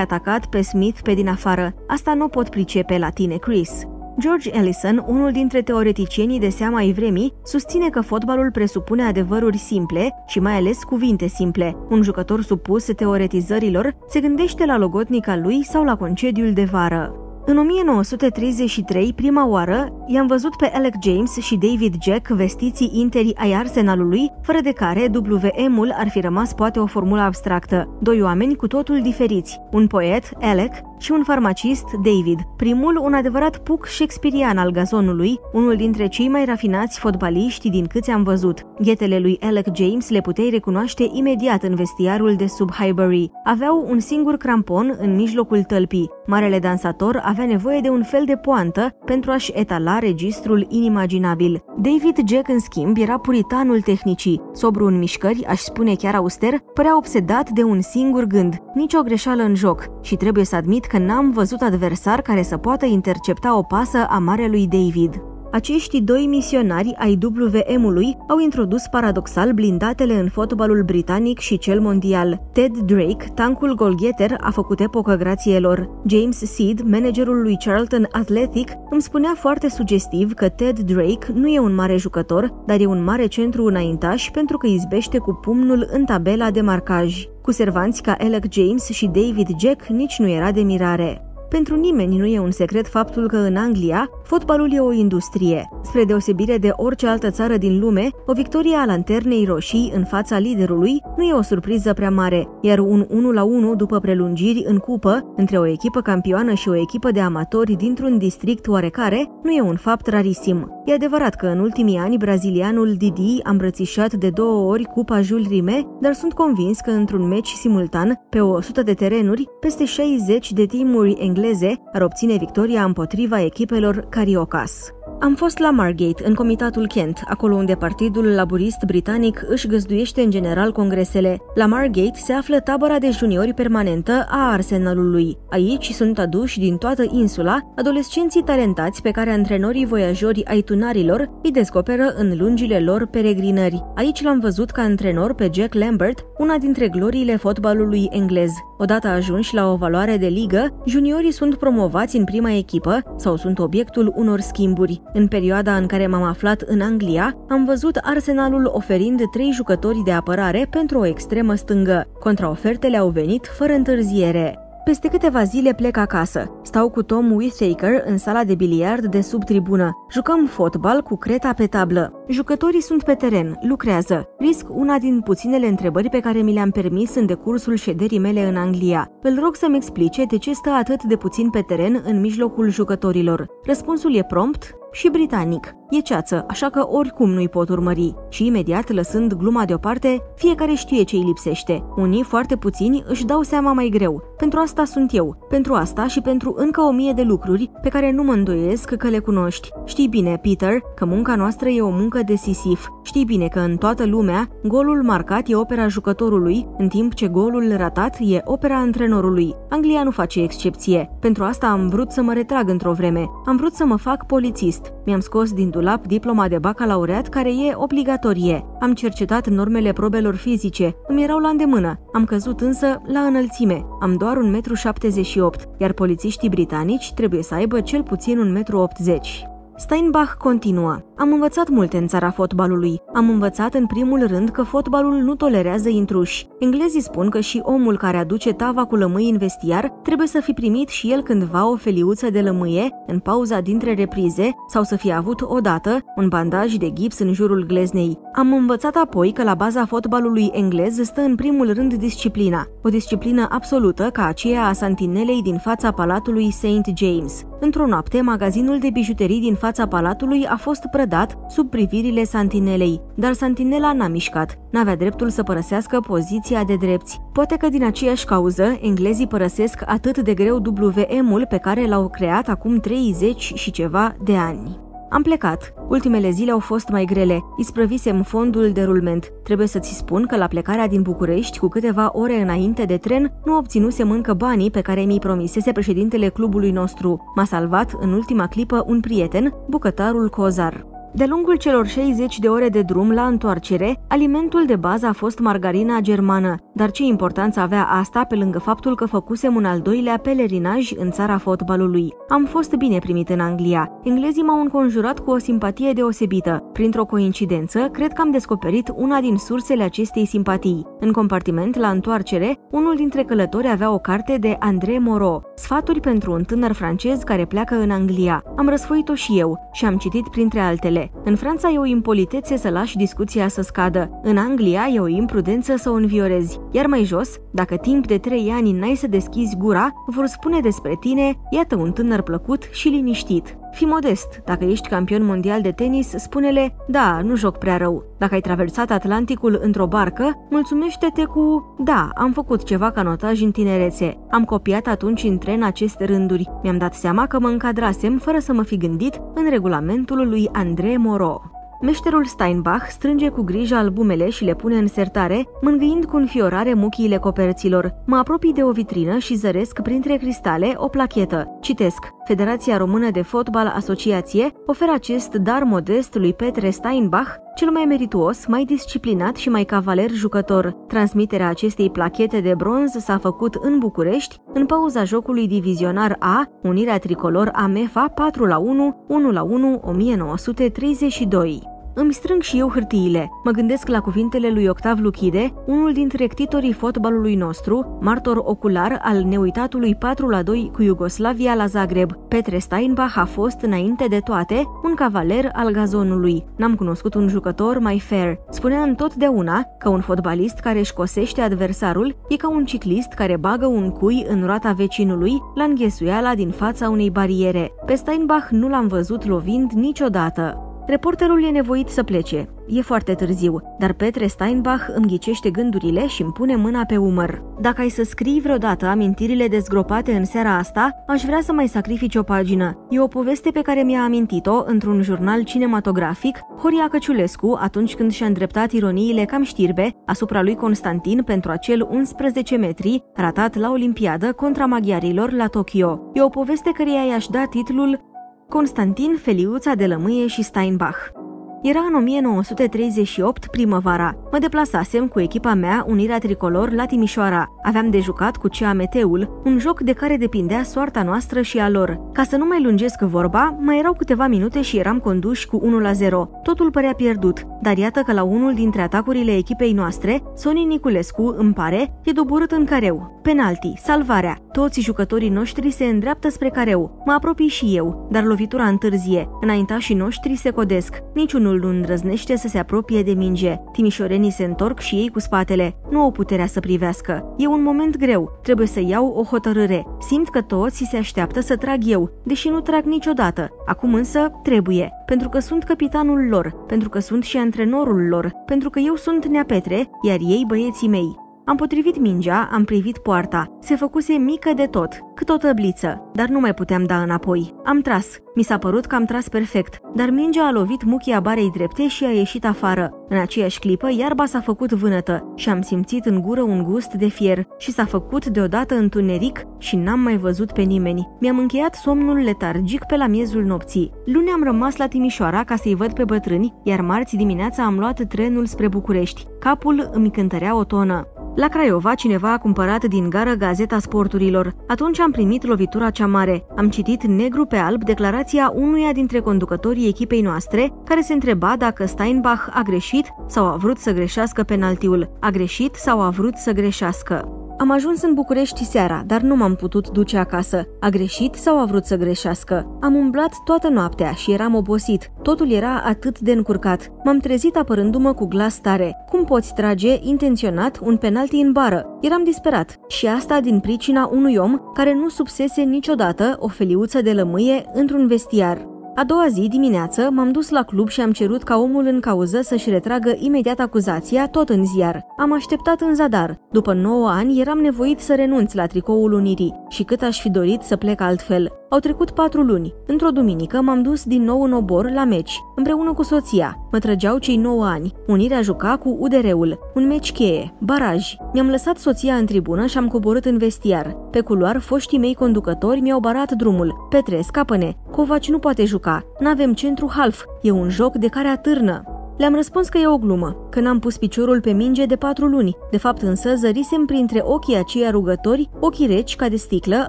atacat 0.00 0.46
pe 0.46 0.62
Smith 0.62 1.00
pe 1.02 1.14
din 1.14 1.28
afară. 1.28 1.74
Asta 1.86 2.14
nu 2.14 2.28
pot 2.28 2.48
pricepe 2.48 2.98
la 2.98 3.08
tine, 3.08 3.36
Chris. 3.36 3.86
George 4.18 4.50
Ellison, 4.52 5.04
unul 5.06 5.32
dintre 5.32 5.62
teoreticienii 5.62 6.40
de 6.40 6.48
seama 6.48 6.76
ai 6.76 6.92
vremii, 6.92 7.32
susține 7.44 7.88
că 7.88 8.00
fotbalul 8.00 8.50
presupune 8.50 9.02
adevăruri 9.02 9.58
simple 9.58 10.10
și 10.26 10.40
mai 10.40 10.52
ales 10.52 10.78
cuvinte 10.82 11.26
simple. 11.26 11.76
Un 11.90 12.02
jucător 12.02 12.42
supus 12.42 12.84
teoretizărilor 12.96 13.94
se 14.08 14.20
gândește 14.20 14.66
la 14.66 14.78
logotnica 14.78 15.36
lui 15.36 15.64
sau 15.64 15.84
la 15.84 15.96
concediul 15.96 16.52
de 16.52 16.64
vară. 16.64 17.16
În 17.46 17.56
1933, 17.58 19.12
prima 19.12 19.48
oară, 19.48 19.92
i-am 20.06 20.26
văzut 20.26 20.56
pe 20.56 20.70
Alec 20.74 20.94
James 21.02 21.36
și 21.36 21.56
David 21.56 21.94
Jack 22.02 22.28
vestiții 22.28 22.90
interii 22.94 23.36
ai 23.36 23.52
arsenalului, 23.52 24.32
fără 24.42 24.58
de 24.62 24.72
care 24.72 25.10
WM-ul 25.14 25.94
ar 25.96 26.08
fi 26.08 26.20
rămas 26.20 26.54
poate 26.54 26.78
o 26.78 26.86
formulă 26.86 27.20
abstractă. 27.20 27.98
Doi 28.00 28.22
oameni 28.22 28.56
cu 28.56 28.66
totul 28.66 29.00
diferiți. 29.02 29.60
Un 29.70 29.86
poet, 29.86 30.30
Alec, 30.40 30.72
și 31.02 31.12
un 31.12 31.22
farmacist, 31.22 31.84
David. 31.92 32.38
Primul, 32.56 32.98
un 33.02 33.14
adevărat 33.14 33.58
puc 33.58 33.86
shakespearian 33.86 34.58
al 34.58 34.70
gazonului, 34.70 35.38
unul 35.52 35.76
dintre 35.76 36.06
cei 36.06 36.28
mai 36.28 36.44
rafinați 36.44 36.98
fotbaliști 36.98 37.70
din 37.70 37.86
câți 37.86 38.10
am 38.10 38.22
văzut. 38.22 38.66
Ghetele 38.80 39.18
lui 39.18 39.38
Alec 39.40 39.66
James 39.76 40.08
le 40.08 40.20
puteai 40.20 40.50
recunoaște 40.50 41.08
imediat 41.12 41.62
în 41.62 41.74
vestiarul 41.74 42.34
de 42.34 42.46
sub 42.46 42.70
Highbury. 42.70 43.30
Aveau 43.44 43.86
un 43.88 43.98
singur 43.98 44.36
crampon 44.36 44.96
în 45.00 45.14
mijlocul 45.14 45.62
tălpii. 45.62 46.10
Marele 46.26 46.58
dansator 46.58 47.22
avea 47.24 47.44
nevoie 47.44 47.80
de 47.80 47.88
un 47.88 48.02
fel 48.02 48.22
de 48.24 48.36
poantă 48.36 48.96
pentru 49.04 49.30
a-și 49.30 49.52
etala 49.54 49.98
registrul 49.98 50.66
inimaginabil. 50.68 51.62
David 51.80 52.28
Jack, 52.28 52.48
în 52.48 52.58
schimb, 52.58 52.96
era 52.96 53.18
puritanul 53.18 53.80
tehnicii. 53.80 54.40
Sobru 54.52 54.86
în 54.86 54.98
mișcări, 54.98 55.44
aș 55.46 55.60
spune 55.60 55.94
chiar 55.94 56.14
auster, 56.14 56.58
părea 56.74 56.96
obsedat 56.96 57.50
de 57.50 57.62
un 57.62 57.80
singur 57.80 58.24
gând, 58.24 58.56
nicio 58.74 59.00
greșeală 59.02 59.42
în 59.42 59.54
joc. 59.54 59.84
Și 60.02 60.16
trebuie 60.16 60.44
să 60.44 60.56
admit 60.56 60.84
că 60.92 60.98
n-am 60.98 61.30
văzut 61.30 61.60
adversar 61.60 62.20
care 62.22 62.42
să 62.42 62.56
poată 62.56 62.86
intercepta 62.86 63.56
o 63.56 63.62
pasă 63.62 64.06
a 64.08 64.18
marelui 64.18 64.66
David. 64.66 65.31
Acești 65.52 66.00
doi 66.00 66.26
misionari 66.26 66.94
ai 66.98 67.18
WM-ului 67.22 68.16
au 68.28 68.38
introdus 68.38 68.82
paradoxal 68.90 69.52
blindatele 69.52 70.14
în 70.14 70.28
fotbalul 70.28 70.82
britanic 70.82 71.38
și 71.38 71.58
cel 71.58 71.80
mondial. 71.80 72.42
Ted 72.52 72.76
Drake, 72.76 73.26
tancul 73.34 73.74
golgheter, 73.74 74.36
a 74.40 74.50
făcut 74.50 74.80
epocă 74.80 75.14
grație 75.14 75.58
lor. 75.58 75.90
James 76.06 76.38
Seed, 76.38 76.80
managerul 76.80 77.42
lui 77.42 77.56
Charlton 77.64 78.08
Athletic, 78.12 78.70
îmi 78.90 79.02
spunea 79.02 79.34
foarte 79.36 79.68
sugestiv 79.68 80.32
că 80.32 80.48
Ted 80.48 80.78
Drake 80.78 81.32
nu 81.34 81.48
e 81.48 81.58
un 81.58 81.74
mare 81.74 81.96
jucător, 81.96 82.54
dar 82.66 82.80
e 82.80 82.86
un 82.86 83.04
mare 83.04 83.26
centru 83.26 83.64
înaintaș 83.64 84.30
pentru 84.30 84.56
că 84.56 84.66
izbește 84.66 85.18
cu 85.18 85.32
pumnul 85.32 85.88
în 85.92 86.04
tabela 86.04 86.50
de 86.50 86.60
marcaj. 86.60 87.24
Cu 87.42 87.50
servanți 87.50 88.02
ca 88.02 88.16
Alec 88.18 88.52
James 88.52 88.88
și 88.88 89.06
David 89.06 89.48
Jack 89.58 89.86
nici 89.86 90.18
nu 90.18 90.28
era 90.28 90.50
de 90.50 90.60
mirare. 90.60 91.31
Pentru 91.52 91.76
nimeni 91.76 92.16
nu 92.16 92.26
e 92.26 92.38
un 92.38 92.50
secret 92.50 92.88
faptul 92.88 93.28
că 93.28 93.36
în 93.36 93.56
Anglia 93.56 94.10
fotbalul 94.22 94.74
e 94.74 94.80
o 94.80 94.92
industrie. 94.92 95.68
Spre 95.82 96.04
deosebire 96.04 96.58
de 96.58 96.70
orice 96.72 97.06
altă 97.06 97.30
țară 97.30 97.56
din 97.56 97.78
lume, 97.78 98.08
o 98.26 98.32
victorie 98.32 98.76
a 98.76 98.84
lanternei 98.84 99.44
roșii 99.44 99.92
în 99.94 100.04
fața 100.04 100.38
liderului 100.38 101.02
nu 101.16 101.24
e 101.24 101.32
o 101.32 101.42
surpriză 101.42 101.92
prea 101.92 102.10
mare, 102.10 102.48
iar 102.60 102.78
un 102.78 103.06
1 103.10 103.30
la 103.30 103.42
1 103.42 103.74
după 103.74 103.98
prelungiri 103.98 104.64
în 104.66 104.78
cupă 104.78 105.32
între 105.36 105.58
o 105.58 105.66
echipă 105.66 106.00
campioană 106.00 106.54
și 106.54 106.68
o 106.68 106.76
echipă 106.76 107.10
de 107.10 107.20
amatori 107.20 107.76
dintr-un 107.76 108.18
district 108.18 108.66
oarecare 108.66 109.30
nu 109.42 109.50
e 109.50 109.60
un 109.60 109.76
fapt 109.76 110.06
rarisim. 110.06 110.81
E 110.84 110.92
adevărat 110.92 111.34
că 111.34 111.46
în 111.46 111.58
ultimii 111.58 111.96
ani 111.96 112.16
brazilianul 112.16 112.94
Didi 112.94 113.40
a 113.42 113.50
îmbrățișat 113.50 114.12
de 114.12 114.30
două 114.30 114.70
ori 114.70 114.84
cupa 114.84 115.20
Jules 115.20 115.48
Rime, 115.48 115.86
dar 116.00 116.12
sunt 116.12 116.32
convins 116.32 116.78
că 116.80 116.90
într-un 116.90 117.28
meci 117.28 117.48
simultan, 117.48 118.26
pe 118.28 118.40
100 118.40 118.82
de 118.82 118.94
terenuri, 118.94 119.48
peste 119.60 119.84
60 119.84 120.52
de 120.52 120.66
timuri 120.66 121.16
engleze 121.20 121.40
engleze 121.42 121.82
ar 121.92 122.02
obține 122.02 122.36
victoria 122.36 122.84
împotriva 122.84 123.40
echipelor 123.40 124.06
Cariocas. 124.08 124.90
Am 125.20 125.34
fost 125.34 125.58
la 125.58 125.70
Margate, 125.70 126.22
în 126.24 126.34
comitatul 126.34 126.86
Kent, 126.86 127.20
acolo 127.24 127.54
unde 127.56 127.74
Partidul 127.74 128.26
Laburist 128.26 128.84
Britanic 128.86 129.44
își 129.48 129.66
găzduiește 129.66 130.22
în 130.22 130.30
general 130.30 130.72
congresele. 130.72 131.38
La 131.54 131.66
Margate 131.66 132.18
se 132.18 132.32
află 132.32 132.60
tabăra 132.60 132.98
de 132.98 133.10
juniori 133.10 133.54
permanentă 133.54 134.26
a 134.28 134.52
Arsenalului. 134.52 135.36
Aici 135.50 135.90
sunt 135.90 136.18
aduși 136.18 136.58
din 136.58 136.76
toată 136.76 137.04
insula 137.10 137.58
adolescenții 137.76 138.42
talentați 138.42 139.02
pe 139.02 139.10
care 139.10 139.30
antrenorii 139.30 139.86
voiajori 139.86 140.44
ai 140.44 140.60
tunarilor 140.60 141.30
îi 141.42 141.50
descoperă 141.50 142.14
în 142.16 142.36
lungile 142.38 142.80
lor 142.80 143.06
peregrinări. 143.06 143.84
Aici 143.94 144.22
l-am 144.22 144.40
văzut 144.40 144.70
ca 144.70 144.82
antrenor 144.82 145.34
pe 145.34 145.50
Jack 145.52 145.74
Lambert, 145.74 146.24
una 146.38 146.58
dintre 146.58 146.88
gloriile 146.88 147.36
fotbalului 147.36 148.08
englez. 148.10 148.50
Odată 148.78 149.08
ajunși 149.08 149.54
la 149.54 149.70
o 149.72 149.76
valoare 149.76 150.16
de 150.16 150.26
ligă, 150.26 150.82
juniorii 150.86 151.32
sunt 151.32 151.54
promovați 151.54 152.16
în 152.16 152.24
prima 152.24 152.50
echipă 152.50 153.02
sau 153.16 153.36
sunt 153.36 153.58
obiectul 153.58 154.12
unor 154.16 154.40
schimburi. 154.40 154.91
În 155.12 155.28
perioada 155.28 155.76
în 155.76 155.86
care 155.86 156.06
m-am 156.06 156.22
aflat 156.22 156.60
în 156.60 156.80
Anglia, 156.80 157.36
am 157.48 157.64
văzut 157.64 157.96
Arsenalul 157.96 158.70
oferind 158.72 159.20
trei 159.32 159.50
jucători 159.52 160.02
de 160.04 160.12
apărare 160.12 160.66
pentru 160.70 160.98
o 160.98 161.06
extremă 161.06 161.54
stângă. 161.54 162.06
Contraofertele 162.18 162.96
au 162.96 163.08
venit 163.08 163.46
fără 163.58 163.72
întârziere. 163.72 164.56
Peste 164.84 165.08
câteva 165.08 165.44
zile 165.44 165.74
plec 165.74 165.96
acasă. 165.96 166.58
Stau 166.62 166.90
cu 166.90 167.02
Tom 167.02 167.32
Whittaker 167.32 168.02
în 168.06 168.18
sala 168.18 168.44
de 168.44 168.54
biliard 168.54 169.06
de 169.06 169.20
sub 169.20 169.44
tribună. 169.44 169.90
Jucăm 170.10 170.46
fotbal 170.46 171.02
cu 171.02 171.16
creta 171.16 171.52
pe 171.52 171.66
tablă. 171.66 172.24
Jucătorii 172.28 172.82
sunt 172.82 173.02
pe 173.02 173.14
teren, 173.14 173.58
lucrează. 173.68 174.28
Risc 174.38 174.66
una 174.68 174.98
din 174.98 175.20
puținele 175.20 175.66
întrebări 175.66 176.08
pe 176.08 176.20
care 176.20 176.38
mi 176.38 176.52
le-am 176.52 176.70
permis 176.70 177.14
în 177.14 177.26
decursul 177.26 177.74
șederii 177.74 178.18
mele 178.18 178.48
în 178.48 178.56
Anglia. 178.56 179.10
Îl 179.22 179.38
rog 179.42 179.54
să-mi 179.54 179.76
explice 179.76 180.24
de 180.24 180.38
ce 180.38 180.52
stă 180.52 180.70
atât 180.70 181.02
de 181.02 181.16
puțin 181.16 181.50
pe 181.50 181.60
teren 181.60 182.02
în 182.04 182.20
mijlocul 182.20 182.68
jucătorilor. 182.68 183.46
Răspunsul 183.64 184.14
e 184.16 184.24
prompt, 184.24 184.74
și 184.92 185.08
britanic. 185.08 185.74
E 185.90 186.00
ceață, 186.00 186.44
așa 186.48 186.68
că 186.68 186.86
oricum 186.88 187.30
nu-i 187.30 187.48
pot 187.48 187.68
urmări. 187.68 188.14
Și 188.28 188.46
imediat, 188.46 188.90
lăsând 188.90 189.34
gluma 189.34 189.64
deoparte, 189.64 190.22
fiecare 190.36 190.72
știe 190.72 191.02
ce 191.02 191.16
îi 191.16 191.22
lipsește. 191.22 191.84
Unii, 191.96 192.22
foarte 192.22 192.56
puțini, 192.56 193.02
își 193.06 193.24
dau 193.24 193.42
seama 193.42 193.72
mai 193.72 193.88
greu. 193.88 194.22
Pentru 194.36 194.58
asta 194.58 194.84
sunt 194.84 195.14
eu. 195.14 195.46
Pentru 195.48 195.74
asta 195.74 196.06
și 196.06 196.20
pentru 196.20 196.54
încă 196.56 196.80
o 196.80 196.90
mie 196.90 197.12
de 197.12 197.22
lucruri 197.22 197.70
pe 197.82 197.88
care 197.88 198.12
nu 198.12 198.22
mă 198.22 198.32
îndoiesc 198.32 198.94
că 198.94 199.08
le 199.08 199.18
cunoști. 199.18 199.68
Știi 199.84 200.08
bine, 200.08 200.38
Peter, 200.42 200.80
că 200.94 201.04
munca 201.04 201.34
noastră 201.34 201.68
e 201.68 201.82
o 201.82 201.90
muncă 201.90 202.20
decisiv. 202.26 202.88
Știi 203.02 203.24
bine 203.24 203.48
că 203.48 203.58
în 203.58 203.76
toată 203.76 204.06
lumea, 204.06 204.48
golul 204.62 205.02
marcat 205.02 205.48
e 205.48 205.54
opera 205.54 205.88
jucătorului, 205.88 206.66
în 206.78 206.88
timp 206.88 207.14
ce 207.14 207.28
golul 207.28 207.76
ratat 207.76 208.16
e 208.20 208.40
opera 208.44 208.76
antrenorului. 208.76 209.54
Anglia 209.68 210.02
nu 210.02 210.10
face 210.10 210.42
excepție. 210.42 211.10
Pentru 211.20 211.44
asta 211.44 211.66
am 211.66 211.88
vrut 211.88 212.10
să 212.10 212.22
mă 212.22 212.32
retrag 212.32 212.68
într-o 212.68 212.92
vreme. 212.92 213.30
Am 213.46 213.56
vrut 213.56 213.74
să 213.74 213.84
mă 213.84 213.96
fac 213.96 214.26
polițist. 214.26 214.81
Mi-am 215.04 215.20
scos 215.20 215.52
din 215.52 215.70
dulap 215.70 216.06
diploma 216.06 216.48
de 216.48 216.58
bacalaureat 216.58 217.28
care 217.28 217.48
e 217.48 217.74
obligatorie. 217.74 218.64
Am 218.80 218.94
cercetat 218.94 219.48
normele 219.48 219.92
probelor 219.92 220.34
fizice, 220.34 220.94
îmi 221.06 221.22
erau 221.22 221.38
la 221.38 221.48
îndemână. 221.48 221.98
Am 222.12 222.24
căzut 222.24 222.60
însă 222.60 223.02
la 223.06 223.20
înălțime. 223.20 223.84
Am 224.00 224.16
doar 224.16 224.36
1,78 224.36 225.40
m, 225.40 225.52
iar 225.78 225.92
polițiștii 225.92 226.48
britanici 226.48 227.12
trebuie 227.12 227.42
să 227.42 227.54
aibă 227.54 227.80
cel 227.80 228.02
puțin 228.02 228.64
1,80 228.66 228.72
m. 228.74 229.50
Steinbach 229.76 230.32
continuă. 230.32 230.98
Am 231.22 231.32
învățat 231.32 231.68
multe 231.68 231.96
în 231.96 232.06
țara 232.06 232.30
fotbalului. 232.30 233.00
Am 233.14 233.28
învățat 233.28 233.74
în 233.74 233.86
primul 233.86 234.26
rând 234.26 234.48
că 234.48 234.62
fotbalul 234.62 235.14
nu 235.14 235.34
tolerează 235.34 235.88
intruși. 235.88 236.46
Englezii 236.58 237.02
spun 237.02 237.28
că 237.28 237.40
și 237.40 237.60
omul 237.64 237.96
care 237.96 238.16
aduce 238.16 238.52
tava 238.52 238.84
cu 238.84 238.96
lămâi 238.96 239.30
în 239.30 239.36
vestiar 239.36 239.88
trebuie 240.02 240.26
să 240.26 240.40
fi 240.40 240.52
primit 240.52 240.88
și 240.88 241.12
el 241.12 241.22
cândva 241.22 241.70
o 241.70 241.76
feliuță 241.76 242.30
de 242.30 242.40
lămâie 242.40 242.88
în 243.06 243.18
pauza 243.18 243.60
dintre 243.60 243.94
reprize 243.94 244.50
sau 244.68 244.82
să 244.82 244.96
fie 244.96 245.12
avut 245.12 245.40
odată 245.40 245.98
un 246.16 246.28
bandaj 246.28 246.74
de 246.74 246.92
gips 246.92 247.18
în 247.18 247.32
jurul 247.32 247.66
gleznei. 247.66 248.18
Am 248.34 248.52
învățat 248.52 248.96
apoi 248.96 249.32
că 249.32 249.42
la 249.42 249.54
baza 249.54 249.84
fotbalului 249.84 250.50
englez 250.52 251.00
stă 251.00 251.20
în 251.20 251.34
primul 251.34 251.72
rând 251.72 251.94
disciplina, 251.94 252.66
o 252.82 252.88
disciplină 252.88 253.46
absolută 253.50 254.10
ca 254.12 254.26
aceea 254.26 254.66
a 254.66 254.72
santinelei 254.72 255.42
din 255.42 255.58
fața 255.58 255.90
palatului 255.90 256.50
St. 256.50 256.96
James. 256.96 257.42
Într-o 257.60 257.86
noapte, 257.86 258.20
magazinul 258.20 258.78
de 258.78 258.90
bijuterii 258.92 259.40
din 259.40 259.54
fața 259.54 259.86
palatului 259.86 260.46
a 260.46 260.56
fost 260.56 260.86
prădat 260.90 261.10
dat 261.12 261.38
sub 261.48 261.70
privirile 261.70 262.24
santinelei, 262.24 263.00
dar 263.14 263.32
santinela 263.32 263.92
n-a 263.92 264.08
mișcat. 264.08 264.58
N-avea 264.70 264.96
dreptul 264.96 265.30
să 265.30 265.42
părăsească 265.42 266.00
poziția 266.00 266.64
de 266.64 266.76
drepți. 266.76 267.20
Poate 267.32 267.56
că 267.56 267.68
din 267.68 267.84
aceeași 267.84 268.24
cauză, 268.24 268.78
englezii 268.80 269.26
părăsesc 269.26 269.82
atât 269.86 270.18
de 270.18 270.34
greu 270.34 270.56
WM-ul 270.56 271.46
pe 271.48 271.56
care 271.56 271.86
l-au 271.86 272.08
creat 272.08 272.48
acum 272.48 272.76
30 272.76 273.52
și 273.54 273.70
ceva 273.70 274.14
de 274.24 274.36
ani. 274.36 274.80
Am 275.12 275.22
plecat. 275.22 275.74
Ultimele 275.88 276.30
zile 276.30 276.50
au 276.50 276.58
fost 276.58 276.88
mai 276.88 277.04
grele. 277.04 277.44
Isprăvisem 277.56 278.22
fondul 278.22 278.70
de 278.72 278.82
rulment. 278.82 279.32
Trebuie 279.42 279.66
să-ți 279.66 279.96
spun 279.96 280.26
că 280.26 280.36
la 280.36 280.46
plecarea 280.46 280.88
din 280.88 281.02
București, 281.02 281.58
cu 281.58 281.68
câteva 281.68 282.10
ore 282.12 282.40
înainte 282.40 282.84
de 282.84 282.96
tren, 282.96 283.32
nu 283.44 283.56
obținusem 283.56 284.10
încă 284.10 284.32
banii 284.34 284.70
pe 284.70 284.80
care 284.80 285.00
mi-i 285.00 285.18
promisese 285.18 285.72
președintele 285.72 286.28
clubului 286.28 286.70
nostru. 286.70 287.32
M-a 287.34 287.44
salvat 287.44 287.92
în 288.00 288.12
ultima 288.12 288.46
clipă 288.46 288.84
un 288.86 289.00
prieten, 289.00 289.54
bucătarul 289.68 290.28
Cozar. 290.28 290.86
De 291.14 291.24
lungul 291.24 291.56
celor 291.56 291.86
60 291.86 292.38
de 292.38 292.48
ore 292.48 292.68
de 292.68 292.82
drum 292.82 293.10
la 293.10 293.26
întoarcere, 293.26 294.00
alimentul 294.08 294.66
de 294.66 294.76
bază 294.76 295.06
a 295.06 295.12
fost 295.12 295.38
margarina 295.38 296.00
germană, 296.00 296.56
dar 296.74 296.90
ce 296.90 297.02
importanță 297.02 297.60
avea 297.60 297.84
asta 297.84 298.24
pe 298.24 298.34
lângă 298.34 298.58
faptul 298.58 298.96
că 298.96 299.06
făcusem 299.06 299.54
un 299.54 299.64
al 299.64 299.80
doilea 299.80 300.16
pelerinaj 300.16 300.90
în 300.96 301.10
țara 301.10 301.38
fotbalului. 301.38 302.12
Am 302.28 302.44
fost 302.44 302.74
bine 302.74 302.98
primit 302.98 303.28
în 303.28 303.40
Anglia. 303.40 303.90
Englezii 304.02 304.42
m-au 304.42 304.60
înconjurat 304.60 305.18
cu 305.18 305.30
o 305.30 305.38
simpatie 305.38 305.92
deosebită. 305.92 306.64
Printr-o 306.72 307.04
coincidență, 307.04 307.78
cred 307.78 308.12
că 308.12 308.20
am 308.20 308.30
descoperit 308.30 308.92
una 308.94 309.20
din 309.20 309.36
sursele 309.36 309.82
acestei 309.82 310.26
simpatii. 310.26 310.86
În 311.00 311.12
compartiment, 311.12 311.76
la 311.76 311.88
întoarcere, 311.88 312.58
unul 312.70 312.96
dintre 312.96 313.22
călători 313.22 313.68
avea 313.68 313.92
o 313.92 313.98
carte 313.98 314.36
de 314.36 314.56
André 314.58 314.98
Moreau, 314.98 315.42
Sfaturi 315.54 316.00
pentru 316.00 316.32
un 316.32 316.42
tânăr 316.42 316.72
francez 316.72 317.22
care 317.22 317.44
pleacă 317.44 317.74
în 317.74 317.90
Anglia. 317.90 318.42
Am 318.56 318.68
răsfoit-o 318.68 319.14
și 319.14 319.38
eu 319.38 319.68
și 319.72 319.84
am 319.84 319.96
citit 319.96 320.28
printre 320.28 320.60
altele 320.60 321.01
în 321.24 321.36
Franța 321.36 321.70
e 321.70 321.78
o 321.78 321.84
impolitețe 321.84 322.56
să 322.56 322.70
lași 322.70 322.96
discuția 322.96 323.48
să 323.48 323.62
scadă. 323.62 324.20
În 324.22 324.36
Anglia 324.36 324.90
e 324.94 325.00
o 325.00 325.06
imprudență 325.06 325.76
să 325.76 325.90
o 325.90 325.94
înviorezi. 325.94 326.60
Iar 326.70 326.86
mai 326.86 327.04
jos, 327.04 327.40
dacă 327.50 327.76
timp 327.76 328.06
de 328.06 328.18
trei 328.18 328.50
ani 328.50 328.72
n-ai 328.72 328.94
să 328.94 329.06
deschizi 329.06 329.56
gura, 329.56 329.92
vor 330.06 330.26
spune 330.26 330.60
despre 330.60 330.96
tine, 331.00 331.38
iată 331.50 331.76
un 331.76 331.92
tânăr 331.92 332.20
plăcut 332.20 332.68
și 332.72 332.88
liniștit. 332.88 333.56
Fii 333.72 333.86
modest. 333.86 334.40
Dacă 334.44 334.64
ești 334.64 334.88
campion 334.88 335.24
mondial 335.24 335.60
de 335.60 335.72
tenis, 335.72 336.08
spune-le, 336.08 336.76
da, 336.86 337.20
nu 337.22 337.36
joc 337.36 337.58
prea 337.58 337.76
rău. 337.76 338.04
Dacă 338.18 338.34
ai 338.34 338.40
traversat 338.40 338.90
Atlanticul 338.90 339.58
într-o 339.62 339.86
barcă, 339.86 340.46
mulțumește-te 340.50 341.24
cu, 341.24 341.74
da, 341.78 342.10
am 342.14 342.32
făcut 342.32 342.64
ceva 342.64 342.90
ca 342.90 343.02
notaj 343.02 343.40
în 343.40 343.50
tinerețe. 343.50 344.18
Am 344.30 344.44
copiat 344.44 344.86
atunci 344.86 345.22
în 345.22 345.38
tren 345.38 345.62
aceste 345.62 346.04
rânduri. 346.04 346.50
Mi-am 346.62 346.78
dat 346.78 346.94
seama 346.94 347.26
că 347.26 347.40
mă 347.40 347.48
încadrasem 347.48 348.18
fără 348.18 348.38
să 348.38 348.52
mă 348.52 348.62
fi 348.62 348.76
gândit 348.76 349.20
în 349.34 349.50
regulamentul 349.50 350.28
lui 350.28 350.48
André 350.52 350.96
Moreau. 350.96 351.61
Meșterul 351.82 352.24
Steinbach 352.24 352.86
strânge 352.88 353.28
cu 353.28 353.42
grijă 353.42 353.74
albumele 353.74 354.30
și 354.30 354.44
le 354.44 354.54
pune 354.54 354.76
în 354.76 354.86
sertare, 354.86 355.48
mângâind 355.60 356.04
cu 356.04 356.16
înfiorare 356.16 356.74
muchiile 356.74 357.16
coperților. 357.16 357.94
Mă 358.06 358.16
apropii 358.16 358.52
de 358.52 358.62
o 358.62 358.70
vitrină 358.70 359.18
și 359.18 359.34
zăresc 359.34 359.80
printre 359.80 360.16
cristale 360.16 360.74
o 360.76 360.88
plachetă. 360.88 361.58
Citesc. 361.60 361.98
Federația 362.24 362.76
Română 362.76 363.10
de 363.10 363.22
Fotbal 363.22 363.66
Asociație 363.66 364.52
oferă 364.66 364.92
acest 364.94 365.34
dar 365.34 365.62
modest 365.62 366.14
lui 366.14 366.34
Petre 366.34 366.70
Steinbach, 366.70 367.28
cel 367.54 367.70
mai 367.70 367.84
merituos, 367.84 368.46
mai 368.46 368.64
disciplinat 368.64 369.36
și 369.36 369.48
mai 369.48 369.64
cavaler 369.64 370.10
jucător. 370.10 370.70
Transmiterea 370.70 371.48
acestei 371.48 371.90
plachete 371.90 372.40
de 372.40 372.54
bronz 372.56 372.90
s-a 372.90 373.18
făcut 373.18 373.54
în 373.54 373.78
București, 373.78 374.36
în 374.52 374.66
pauza 374.66 375.04
jocului 375.04 375.48
divizionar 375.48 376.16
A, 376.18 376.44
Unirea 376.62 376.98
Tricolor 376.98 377.50
AMEFA 377.52 378.08
4 378.14 378.44
la 378.44 378.58
1, 378.58 379.04
1 379.08 379.30
la 379.30 379.42
1, 379.42 379.80
1932. 379.84 381.71
Îmi 381.94 382.12
strâng 382.12 382.42
și 382.42 382.58
eu 382.58 382.68
hârtiile. 382.68 383.30
Mă 383.44 383.50
gândesc 383.50 383.88
la 383.88 384.00
cuvintele 384.00 384.50
lui 384.50 384.66
Octav 384.66 384.98
Luchide, 384.98 385.52
unul 385.66 385.92
dintre 385.92 386.18
rectitorii 386.18 386.72
fotbalului 386.72 387.34
nostru, 387.34 387.98
martor 388.00 388.36
ocular 388.44 389.00
al 389.02 389.22
neuitatului 389.22 389.94
4 389.94 390.28
la 390.28 390.42
2 390.42 390.70
cu 390.74 390.82
Iugoslavia 390.82 391.54
la 391.54 391.66
Zagreb. 391.66 392.12
Petre 392.28 392.58
Steinbach 392.58 393.16
a 393.16 393.24
fost, 393.24 393.60
înainte 393.60 394.06
de 394.06 394.18
toate, 394.18 394.62
un 394.84 394.94
cavaler 394.94 395.50
al 395.52 395.70
gazonului. 395.70 396.44
N-am 396.56 396.74
cunoscut 396.74 397.14
un 397.14 397.28
jucător 397.28 397.78
mai 397.78 397.98
fair. 397.98 398.38
Spunea 398.50 398.82
întotdeauna 398.82 399.62
că 399.78 399.88
un 399.88 400.00
fotbalist 400.00 400.58
care 400.58 400.78
își 400.78 400.92
cosește 400.92 401.40
adversarul 401.40 402.16
e 402.28 402.36
ca 402.36 402.50
un 402.50 402.64
ciclist 402.64 403.12
care 403.12 403.36
bagă 403.36 403.66
un 403.66 403.90
cui 403.90 404.24
în 404.28 404.46
roata 404.46 404.72
vecinului 404.72 405.42
la 405.54 405.64
înghesuiala 405.64 406.34
din 406.34 406.50
fața 406.50 406.88
unei 406.88 407.10
bariere. 407.10 407.72
Pe 407.86 407.94
Steinbach 407.94 408.48
nu 408.50 408.68
l-am 408.68 408.86
văzut 408.86 409.26
lovind 409.26 409.70
niciodată. 409.70 410.66
Reporterul 410.86 411.44
e 411.44 411.50
nevoit 411.50 411.88
să 411.88 412.02
plece. 412.02 412.48
E 412.68 412.80
foarte 412.80 413.14
târziu, 413.14 413.60
dar 413.78 413.92
Petre 413.92 414.26
Steinbach 414.26 414.84
îmi 414.94 415.06
ghicește 415.06 415.50
gândurile 415.50 416.06
și 416.06 416.22
îmi 416.22 416.32
pune 416.32 416.56
mâna 416.56 416.84
pe 416.84 416.96
umăr. 416.96 417.42
Dacă 417.60 417.80
ai 417.80 417.88
să 417.88 418.02
scrii 418.04 418.40
vreodată 418.40 418.86
amintirile 418.86 419.48
dezgropate 419.48 420.12
în 420.12 420.24
seara 420.24 420.56
asta, 420.56 421.04
aș 421.06 421.22
vrea 421.22 421.40
să 421.42 421.52
mai 421.52 421.66
sacrifici 421.66 422.14
o 422.14 422.22
pagină. 422.22 422.86
E 422.90 423.00
o 423.00 423.06
poveste 423.06 423.50
pe 423.50 423.60
care 423.60 423.82
mi-a 423.82 424.02
amintit-o 424.02 424.62
într-un 424.66 425.02
jurnal 425.02 425.42
cinematografic 425.42 426.38
Horia 426.58 426.88
Căciulescu 426.88 427.58
atunci 427.60 427.94
când 427.94 428.12
și-a 428.12 428.26
îndreptat 428.26 428.72
ironiile 428.72 429.24
cam 429.24 429.42
știrbe 429.42 429.90
asupra 430.06 430.42
lui 430.42 430.54
Constantin 430.54 431.22
pentru 431.22 431.50
acel 431.50 431.88
11 431.90 432.56
metri 432.56 433.02
ratat 433.14 433.56
la 433.56 433.70
Olimpiadă 433.70 434.32
contra 434.32 434.66
maghiarilor 434.66 435.32
la 435.32 435.46
Tokyo. 435.46 436.00
E 436.12 436.22
o 436.22 436.28
poveste 436.28 436.70
care 436.74 437.06
i-aș 437.06 437.26
da 437.26 437.44
titlul 437.50 438.10
Constantin, 438.52 439.16
Feliuța 439.22 439.74
de 439.74 439.86
Lămâie 439.86 440.26
și 440.26 440.42
Steinbach. 440.42 441.21
Era 441.62 441.80
în 441.88 441.94
1938 441.94 443.46
primăvara. 443.46 444.16
Mă 444.32 444.38
deplasasem 444.38 445.08
cu 445.08 445.20
echipa 445.20 445.54
mea 445.54 445.84
Unirea 445.88 446.18
Tricolor 446.18 446.72
la 446.72 446.86
Timișoara. 446.86 447.48
Aveam 447.62 447.90
de 447.90 448.00
jucat 448.00 448.36
cu 448.36 448.48
CAMT-ul, 448.58 449.40
un 449.44 449.58
joc 449.58 449.80
de 449.80 449.92
care 449.92 450.16
depindea 450.16 450.62
soarta 450.62 451.02
noastră 451.02 451.40
și 451.40 451.58
a 451.58 451.68
lor. 451.68 452.00
Ca 452.12 452.22
să 452.22 452.36
nu 452.36 452.46
mai 452.46 452.62
lungesc 452.62 453.00
vorba, 453.00 453.58
mai 453.60 453.78
erau 453.78 453.92
câteva 453.92 454.26
minute 454.26 454.62
și 454.62 454.76
eram 454.76 454.98
conduși 454.98 455.46
cu 455.46 455.60
1 455.62 455.78
la 455.78 455.92
0. 455.92 456.30
Totul 456.42 456.70
părea 456.70 456.94
pierdut, 456.94 457.46
dar 457.60 457.76
iată 457.76 458.00
că 458.00 458.12
la 458.12 458.22
unul 458.22 458.54
dintre 458.54 458.82
atacurile 458.82 459.36
echipei 459.36 459.72
noastre, 459.72 460.22
Soni 460.34 460.64
Niculescu, 460.64 461.34
îmi 461.38 461.52
pare, 461.52 462.00
e 462.04 462.12
doborât 462.12 462.50
în 462.50 462.64
careu. 462.64 463.20
Penalti, 463.22 463.72
salvarea. 463.76 464.36
Toți 464.52 464.80
jucătorii 464.80 465.28
noștri 465.28 465.70
se 465.70 465.84
îndreaptă 465.84 466.30
spre 466.30 466.48
careu. 466.48 467.02
Mă 467.06 467.12
apropii 467.12 467.48
și 467.48 467.76
eu, 467.76 468.08
dar 468.10 468.24
lovitura 468.24 468.64
întârzie. 468.64 469.28
Înaintașii 469.40 469.94
noștri 469.94 470.36
se 470.36 470.50
codesc. 470.50 471.02
Niciunul 471.14 471.51
nu 471.58 471.68
îndrăznește 471.68 472.36
să 472.36 472.48
se 472.48 472.58
apropie 472.58 473.02
de 473.02 473.12
minge. 473.12 473.56
Timișorenii 473.72 474.30
se 474.30 474.44
întorc 474.44 474.78
și 474.78 474.94
ei 474.94 475.08
cu 475.08 475.20
spatele. 475.20 475.74
Nu 475.90 476.00
au 476.00 476.10
puterea 476.10 476.46
să 476.46 476.60
privească. 476.60 477.34
E 477.36 477.46
un 477.46 477.62
moment 477.62 477.96
greu. 477.96 478.38
Trebuie 478.42 478.66
să 478.66 478.80
iau 478.80 479.06
o 479.06 479.22
hotărâre. 479.22 479.86
Simt 480.00 480.28
că 480.28 480.40
toți 480.40 480.86
se 480.90 480.96
așteaptă 480.96 481.40
să 481.40 481.56
trag 481.56 481.80
eu, 481.86 482.10
deși 482.22 482.48
nu 482.48 482.60
trag 482.60 482.84
niciodată. 482.84 483.48
Acum 483.66 483.94
însă 483.94 484.30
trebuie, 484.42 484.92
pentru 485.06 485.28
că 485.28 485.38
sunt 485.38 485.64
capitanul 485.64 486.28
lor, 486.28 486.64
pentru 486.66 486.88
că 486.88 486.98
sunt 486.98 487.24
și 487.24 487.36
antrenorul 487.36 488.08
lor, 488.08 488.32
pentru 488.46 488.70
că 488.70 488.78
eu 488.78 488.94
sunt 488.94 489.26
Nea 489.26 489.44
Petre, 489.44 489.90
iar 490.02 490.18
ei 490.20 490.44
băieții 490.46 490.88
mei. 490.88 491.30
Am 491.44 491.56
potrivit 491.56 491.98
mingea, 492.00 492.48
am 492.52 492.64
privit 492.64 492.98
poarta. 492.98 493.56
Se 493.60 493.76
făcuse 493.76 494.12
mică 494.12 494.50
de 494.54 494.66
tot, 494.66 494.88
cât 495.14 495.28
o 495.28 495.36
tăbliță, 495.36 496.10
dar 496.12 496.28
nu 496.28 496.40
mai 496.40 496.54
puteam 496.54 496.84
da 496.84 497.02
înapoi. 497.02 497.54
Am 497.64 497.80
tras. 497.80 498.06
Mi 498.34 498.42
s-a 498.42 498.58
părut 498.58 498.86
că 498.86 498.94
am 498.94 499.04
tras 499.04 499.28
perfect, 499.28 499.80
dar 499.94 500.10
mingea 500.10 500.46
a 500.46 500.52
lovit 500.52 500.84
muchia 500.84 501.20
barei 501.20 501.50
drepte 501.54 501.88
și 501.88 502.04
a 502.04 502.10
ieșit 502.10 502.44
afară. 502.44 502.92
În 503.08 503.18
aceeași 503.18 503.58
clipă, 503.58 503.88
iarba 503.98 504.24
s-a 504.24 504.40
făcut 504.40 504.72
vânătă 504.72 505.32
și 505.36 505.48
am 505.48 505.60
simțit 505.60 506.04
în 506.04 506.20
gură 506.20 506.42
un 506.42 506.62
gust 506.62 506.92
de 506.92 507.08
fier 507.08 507.46
și 507.58 507.72
s-a 507.72 507.84
făcut 507.84 508.26
deodată 508.26 508.74
întuneric 508.74 509.44
și 509.58 509.76
n-am 509.76 510.00
mai 510.00 510.16
văzut 510.16 510.52
pe 510.52 510.62
nimeni. 510.62 511.08
Mi-am 511.20 511.38
încheiat 511.38 511.74
somnul 511.74 512.16
letargic 512.16 512.84
pe 512.84 512.96
la 512.96 513.06
miezul 513.06 513.42
nopții. 513.44 513.92
Luni 514.04 514.30
am 514.30 514.42
rămas 514.42 514.76
la 514.76 514.86
Timișoara 514.86 515.44
ca 515.44 515.56
să-i 515.56 515.74
văd 515.74 515.92
pe 515.92 516.04
bătrâni, 516.04 516.54
iar 516.62 516.80
marți 516.80 517.16
dimineața 517.16 517.64
am 517.64 517.78
luat 517.78 518.00
trenul 518.08 518.46
spre 518.46 518.68
București. 518.68 519.26
Capul 519.38 519.88
îmi 519.92 520.10
cântărea 520.10 520.56
o 520.56 520.64
tonă. 520.64 521.06
La 521.34 521.48
Craiova, 521.48 521.94
cineva 521.94 522.32
a 522.32 522.38
cumpărat 522.38 522.84
din 522.84 523.10
gară 523.10 523.32
Gazeta 523.32 523.78
Sporturilor. 523.78 524.54
Atunci 524.66 525.00
am 525.00 525.10
primit 525.10 525.46
lovitura 525.46 525.90
cea 525.90 526.06
mare. 526.06 526.44
Am 526.56 526.68
citit 526.68 527.02
negru 527.02 527.44
pe 527.44 527.56
alb 527.56 527.84
declarația 527.84 528.52
unuia 528.54 528.92
dintre 528.92 529.20
conducătorii 529.20 529.88
echipei 529.88 530.20
noastre, 530.20 530.72
care 530.84 531.00
se 531.00 531.12
întreba 531.12 531.54
dacă 531.58 531.86
Steinbach 531.86 532.46
a 532.50 532.62
greșit 532.62 533.06
sau 533.26 533.46
a 533.46 533.56
vrut 533.56 533.78
să 533.78 533.92
greșească 533.92 534.42
penaltiul. 534.42 535.16
A 535.20 535.30
greșit 535.30 535.74
sau 535.74 536.00
a 536.00 536.08
vrut 536.08 536.36
să 536.36 536.52
greșească. 536.52 537.41
Am 537.62 537.70
ajuns 537.70 538.02
în 538.02 538.14
București 538.14 538.64
seara, 538.64 539.02
dar 539.06 539.20
nu 539.20 539.36
m-am 539.36 539.54
putut 539.54 539.88
duce 539.88 540.16
acasă. 540.16 540.66
A 540.80 540.88
greșit 540.88 541.34
sau 541.34 541.58
a 541.58 541.64
vrut 541.64 541.84
să 541.84 541.96
greșească? 541.96 542.78
Am 542.80 542.94
umblat 542.94 543.32
toată 543.44 543.68
noaptea 543.68 544.12
și 544.12 544.32
eram 544.32 544.54
obosit. 544.54 545.10
Totul 545.22 545.50
era 545.50 545.82
atât 545.84 546.18
de 546.18 546.32
încurcat. 546.32 546.92
M-am 547.04 547.18
trezit 547.18 547.56
apărându-mă 547.56 548.14
cu 548.14 548.26
glas 548.26 548.60
tare. 548.60 548.96
Cum 549.10 549.24
poți 549.24 549.54
trage 549.54 549.98
intenționat 550.00 550.78
un 550.82 550.96
penalti 550.96 551.36
în 551.36 551.52
bară? 551.52 551.98
Eram 552.00 552.24
disperat. 552.24 552.78
Și 552.88 553.06
asta 553.06 553.40
din 553.40 553.60
pricina 553.60 554.10
unui 554.12 554.36
om 554.36 554.58
care 554.74 554.94
nu 554.94 555.08
subsese 555.08 555.62
niciodată 555.62 556.36
o 556.38 556.48
feliuță 556.48 557.02
de 557.02 557.12
lămâie 557.12 557.64
într-un 557.72 558.06
vestiar. 558.06 558.71
A 558.94 559.04
doua 559.04 559.26
zi, 559.28 559.48
dimineață, 559.48 560.08
m-am 560.10 560.32
dus 560.32 560.48
la 560.48 560.62
club 560.62 560.88
și 560.88 561.00
am 561.00 561.12
cerut 561.12 561.42
ca 561.42 561.56
omul 561.56 561.86
în 561.86 562.00
cauză 562.00 562.40
să-și 562.40 562.70
retragă 562.70 563.14
imediat 563.18 563.58
acuzația, 563.58 564.28
tot 564.28 564.48
în 564.48 564.64
ziar. 564.66 565.06
Am 565.18 565.32
așteptat 565.32 565.80
în 565.80 565.94
zadar. 565.94 566.38
După 566.50 566.72
9 566.72 567.08
ani, 567.08 567.40
eram 567.40 567.58
nevoit 567.58 568.00
să 568.00 568.14
renunț 568.14 568.52
la 568.52 568.66
tricoul 568.66 569.12
Unirii 569.12 569.54
și 569.68 569.82
cât 569.82 570.02
aș 570.02 570.20
fi 570.20 570.30
dorit 570.30 570.62
să 570.62 570.76
plec 570.76 571.00
altfel. 571.00 571.61
Au 571.72 571.78
trecut 571.78 572.10
patru 572.10 572.42
luni. 572.42 572.74
Într-o 572.86 573.10
duminică 573.10 573.60
m-am 573.60 573.82
dus 573.82 574.04
din 574.04 574.22
nou 574.22 574.42
în 574.42 574.52
obor 574.52 574.90
la 574.90 575.04
meci, 575.04 575.40
împreună 575.56 575.92
cu 575.92 576.02
soția. 576.02 576.56
Mă 576.72 576.78
trăgeau 576.78 577.18
cei 577.18 577.36
9 577.36 577.64
ani. 577.64 577.92
Unirea 578.06 578.42
juca 578.42 578.76
cu 578.76 578.96
UDR-ul. 579.00 579.58
Un 579.74 579.86
meci 579.86 580.12
cheie. 580.12 580.54
Baraj. 580.58 581.14
Mi-am 581.32 581.48
lăsat 581.50 581.78
soția 581.78 582.14
în 582.14 582.26
tribună 582.26 582.66
și 582.66 582.78
am 582.78 582.88
coborât 582.88 583.24
în 583.24 583.38
vestiar. 583.38 583.96
Pe 584.10 584.20
culoar, 584.20 584.58
foștii 584.58 584.98
mei 584.98 585.14
conducători 585.14 585.80
mi-au 585.80 586.00
barat 586.00 586.32
drumul. 586.32 586.86
Petre, 586.90 587.20
scapă-ne! 587.20 587.72
Covaci 587.90 588.30
nu 588.30 588.38
poate 588.38 588.64
juca. 588.64 589.04
N-avem 589.18 589.54
centru 589.54 589.90
half. 589.96 590.24
E 590.42 590.50
un 590.50 590.68
joc 590.68 590.96
de 590.96 591.06
care 591.06 591.28
atârnă. 591.28 591.91
Le-am 592.16 592.34
răspuns 592.34 592.68
că 592.68 592.78
e 592.78 592.86
o 592.86 592.98
glumă, 592.98 593.46
că 593.50 593.60
n-am 593.60 593.78
pus 593.78 593.96
piciorul 593.96 594.40
pe 594.40 594.52
minge 594.52 594.86
de 594.86 594.96
patru 594.96 595.26
luni. 595.26 595.56
De 595.70 595.76
fapt 595.76 596.02
însă 596.02 596.34
zărisem 596.34 596.84
printre 596.84 597.20
ochii 597.24 597.56
aceia 597.56 597.90
rugători, 597.90 598.48
ochii 598.60 598.86
reci 598.86 599.16
ca 599.16 599.28
de 599.28 599.36
sticlă 599.36 599.86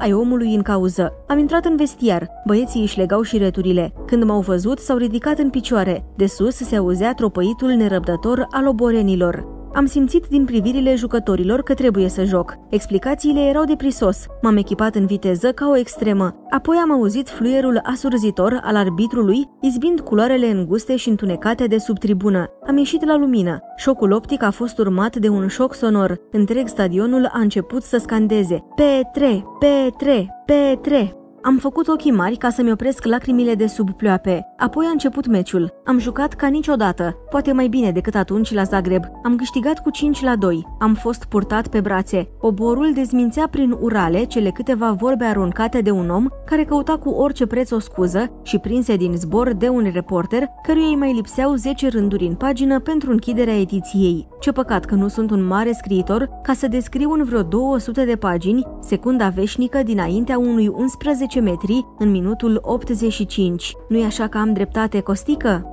ai 0.00 0.12
omului 0.12 0.54
în 0.54 0.62
cauză. 0.62 1.12
Am 1.28 1.38
intrat 1.38 1.64
în 1.64 1.76
vestiar, 1.76 2.28
băieții 2.46 2.80
își 2.80 2.98
legau 2.98 3.22
și 3.22 3.38
returile. 3.38 3.92
Când 4.06 4.24
m-au 4.24 4.40
văzut, 4.40 4.78
s-au 4.78 4.96
ridicat 4.96 5.38
în 5.38 5.50
picioare. 5.50 6.04
De 6.16 6.26
sus 6.26 6.54
se 6.54 6.76
auzea 6.76 7.14
tropăitul 7.14 7.70
nerăbdător 7.70 8.46
al 8.50 8.66
oborenilor. 8.66 9.61
Am 9.74 9.86
simțit 9.86 10.26
din 10.26 10.44
privirile 10.44 10.94
jucătorilor 10.94 11.62
că 11.62 11.74
trebuie 11.74 12.08
să 12.08 12.24
joc. 12.24 12.54
Explicațiile 12.70 13.40
erau 13.40 13.64
de 13.64 13.76
prisos. 13.76 14.26
M-am 14.42 14.56
echipat 14.56 14.94
în 14.94 15.06
viteză 15.06 15.52
ca 15.52 15.68
o 15.68 15.76
extremă. 15.76 16.34
Apoi 16.50 16.76
am 16.82 16.92
auzit 16.92 17.28
fluierul 17.28 17.80
asurzitor 17.82 18.60
al 18.62 18.76
arbitrului, 18.76 19.48
izbind 19.60 20.00
culoarele 20.00 20.50
înguste 20.50 20.96
și 20.96 21.08
întunecate 21.08 21.66
de 21.66 21.78
sub 21.78 21.98
tribună. 21.98 22.46
Am 22.66 22.76
ieșit 22.76 23.04
la 23.04 23.16
lumină. 23.16 23.60
Șocul 23.76 24.12
optic 24.12 24.42
a 24.42 24.50
fost 24.50 24.78
urmat 24.78 25.16
de 25.16 25.28
un 25.28 25.48
șoc 25.48 25.74
sonor. 25.74 26.20
Întreg 26.30 26.68
stadionul 26.68 27.28
a 27.32 27.38
început 27.38 27.82
să 27.82 27.96
scandeze. 27.96 28.58
P3, 28.58 29.42
P3, 29.62 30.24
P3. 30.46 31.21
Am 31.44 31.58
făcut 31.58 31.88
ochii 31.88 32.10
mari 32.10 32.36
ca 32.36 32.50
să-mi 32.50 32.72
opresc 32.72 33.04
lacrimile 33.04 33.54
de 33.54 33.66
sub 33.66 33.90
ploape. 33.90 34.46
Apoi 34.56 34.86
a 34.86 34.90
început 34.90 35.26
meciul. 35.26 35.72
Am 35.84 35.98
jucat 35.98 36.32
ca 36.34 36.46
niciodată, 36.46 37.16
poate 37.30 37.52
mai 37.52 37.68
bine 37.68 37.90
decât 37.90 38.14
atunci 38.14 38.52
la 38.52 38.62
Zagreb. 38.62 39.02
Am 39.24 39.36
câștigat 39.36 39.82
cu 39.82 39.90
5 39.90 40.22
la 40.22 40.36
2. 40.36 40.66
Am 40.78 40.94
fost 40.94 41.24
purtat 41.24 41.68
pe 41.68 41.80
brațe. 41.80 42.28
Oborul 42.40 42.92
dezmințea 42.94 43.48
prin 43.50 43.76
urale 43.80 44.24
cele 44.24 44.50
câteva 44.50 44.90
vorbe 44.90 45.24
aruncate 45.24 45.80
de 45.80 45.90
un 45.90 46.10
om 46.10 46.26
care 46.46 46.64
căuta 46.64 46.98
cu 46.98 47.08
orice 47.08 47.46
preț 47.46 47.70
o 47.70 47.78
scuză 47.78 48.30
și 48.42 48.58
prinse 48.58 48.96
din 48.96 49.12
zbor 49.16 49.52
de 49.52 49.68
un 49.68 49.90
reporter 49.92 50.48
căruia 50.62 50.86
îi 50.86 50.96
mai 50.96 51.12
lipseau 51.12 51.54
10 51.54 51.88
rânduri 51.88 52.26
în 52.26 52.34
pagină 52.34 52.80
pentru 52.80 53.10
închiderea 53.10 53.60
ediției. 53.60 54.28
Ce 54.40 54.52
păcat 54.52 54.84
că 54.84 54.94
nu 54.94 55.08
sunt 55.08 55.30
un 55.30 55.46
mare 55.46 55.72
scriitor 55.72 56.30
ca 56.42 56.52
să 56.52 56.68
descriu 56.68 57.10
în 57.10 57.24
vreo 57.24 57.42
200 57.42 58.04
de 58.04 58.16
pagini 58.16 58.66
secunda 58.80 59.28
veșnică 59.28 59.82
dinaintea 59.82 60.38
unui 60.38 60.68
11 60.68 61.31
metri 61.40 61.86
în 61.98 62.10
minutul 62.10 62.58
85. 62.62 63.72
Nu-i 63.88 64.04
așa 64.04 64.28
că 64.28 64.38
am 64.38 64.52
dreptate, 64.52 65.00
Costică? 65.00 65.71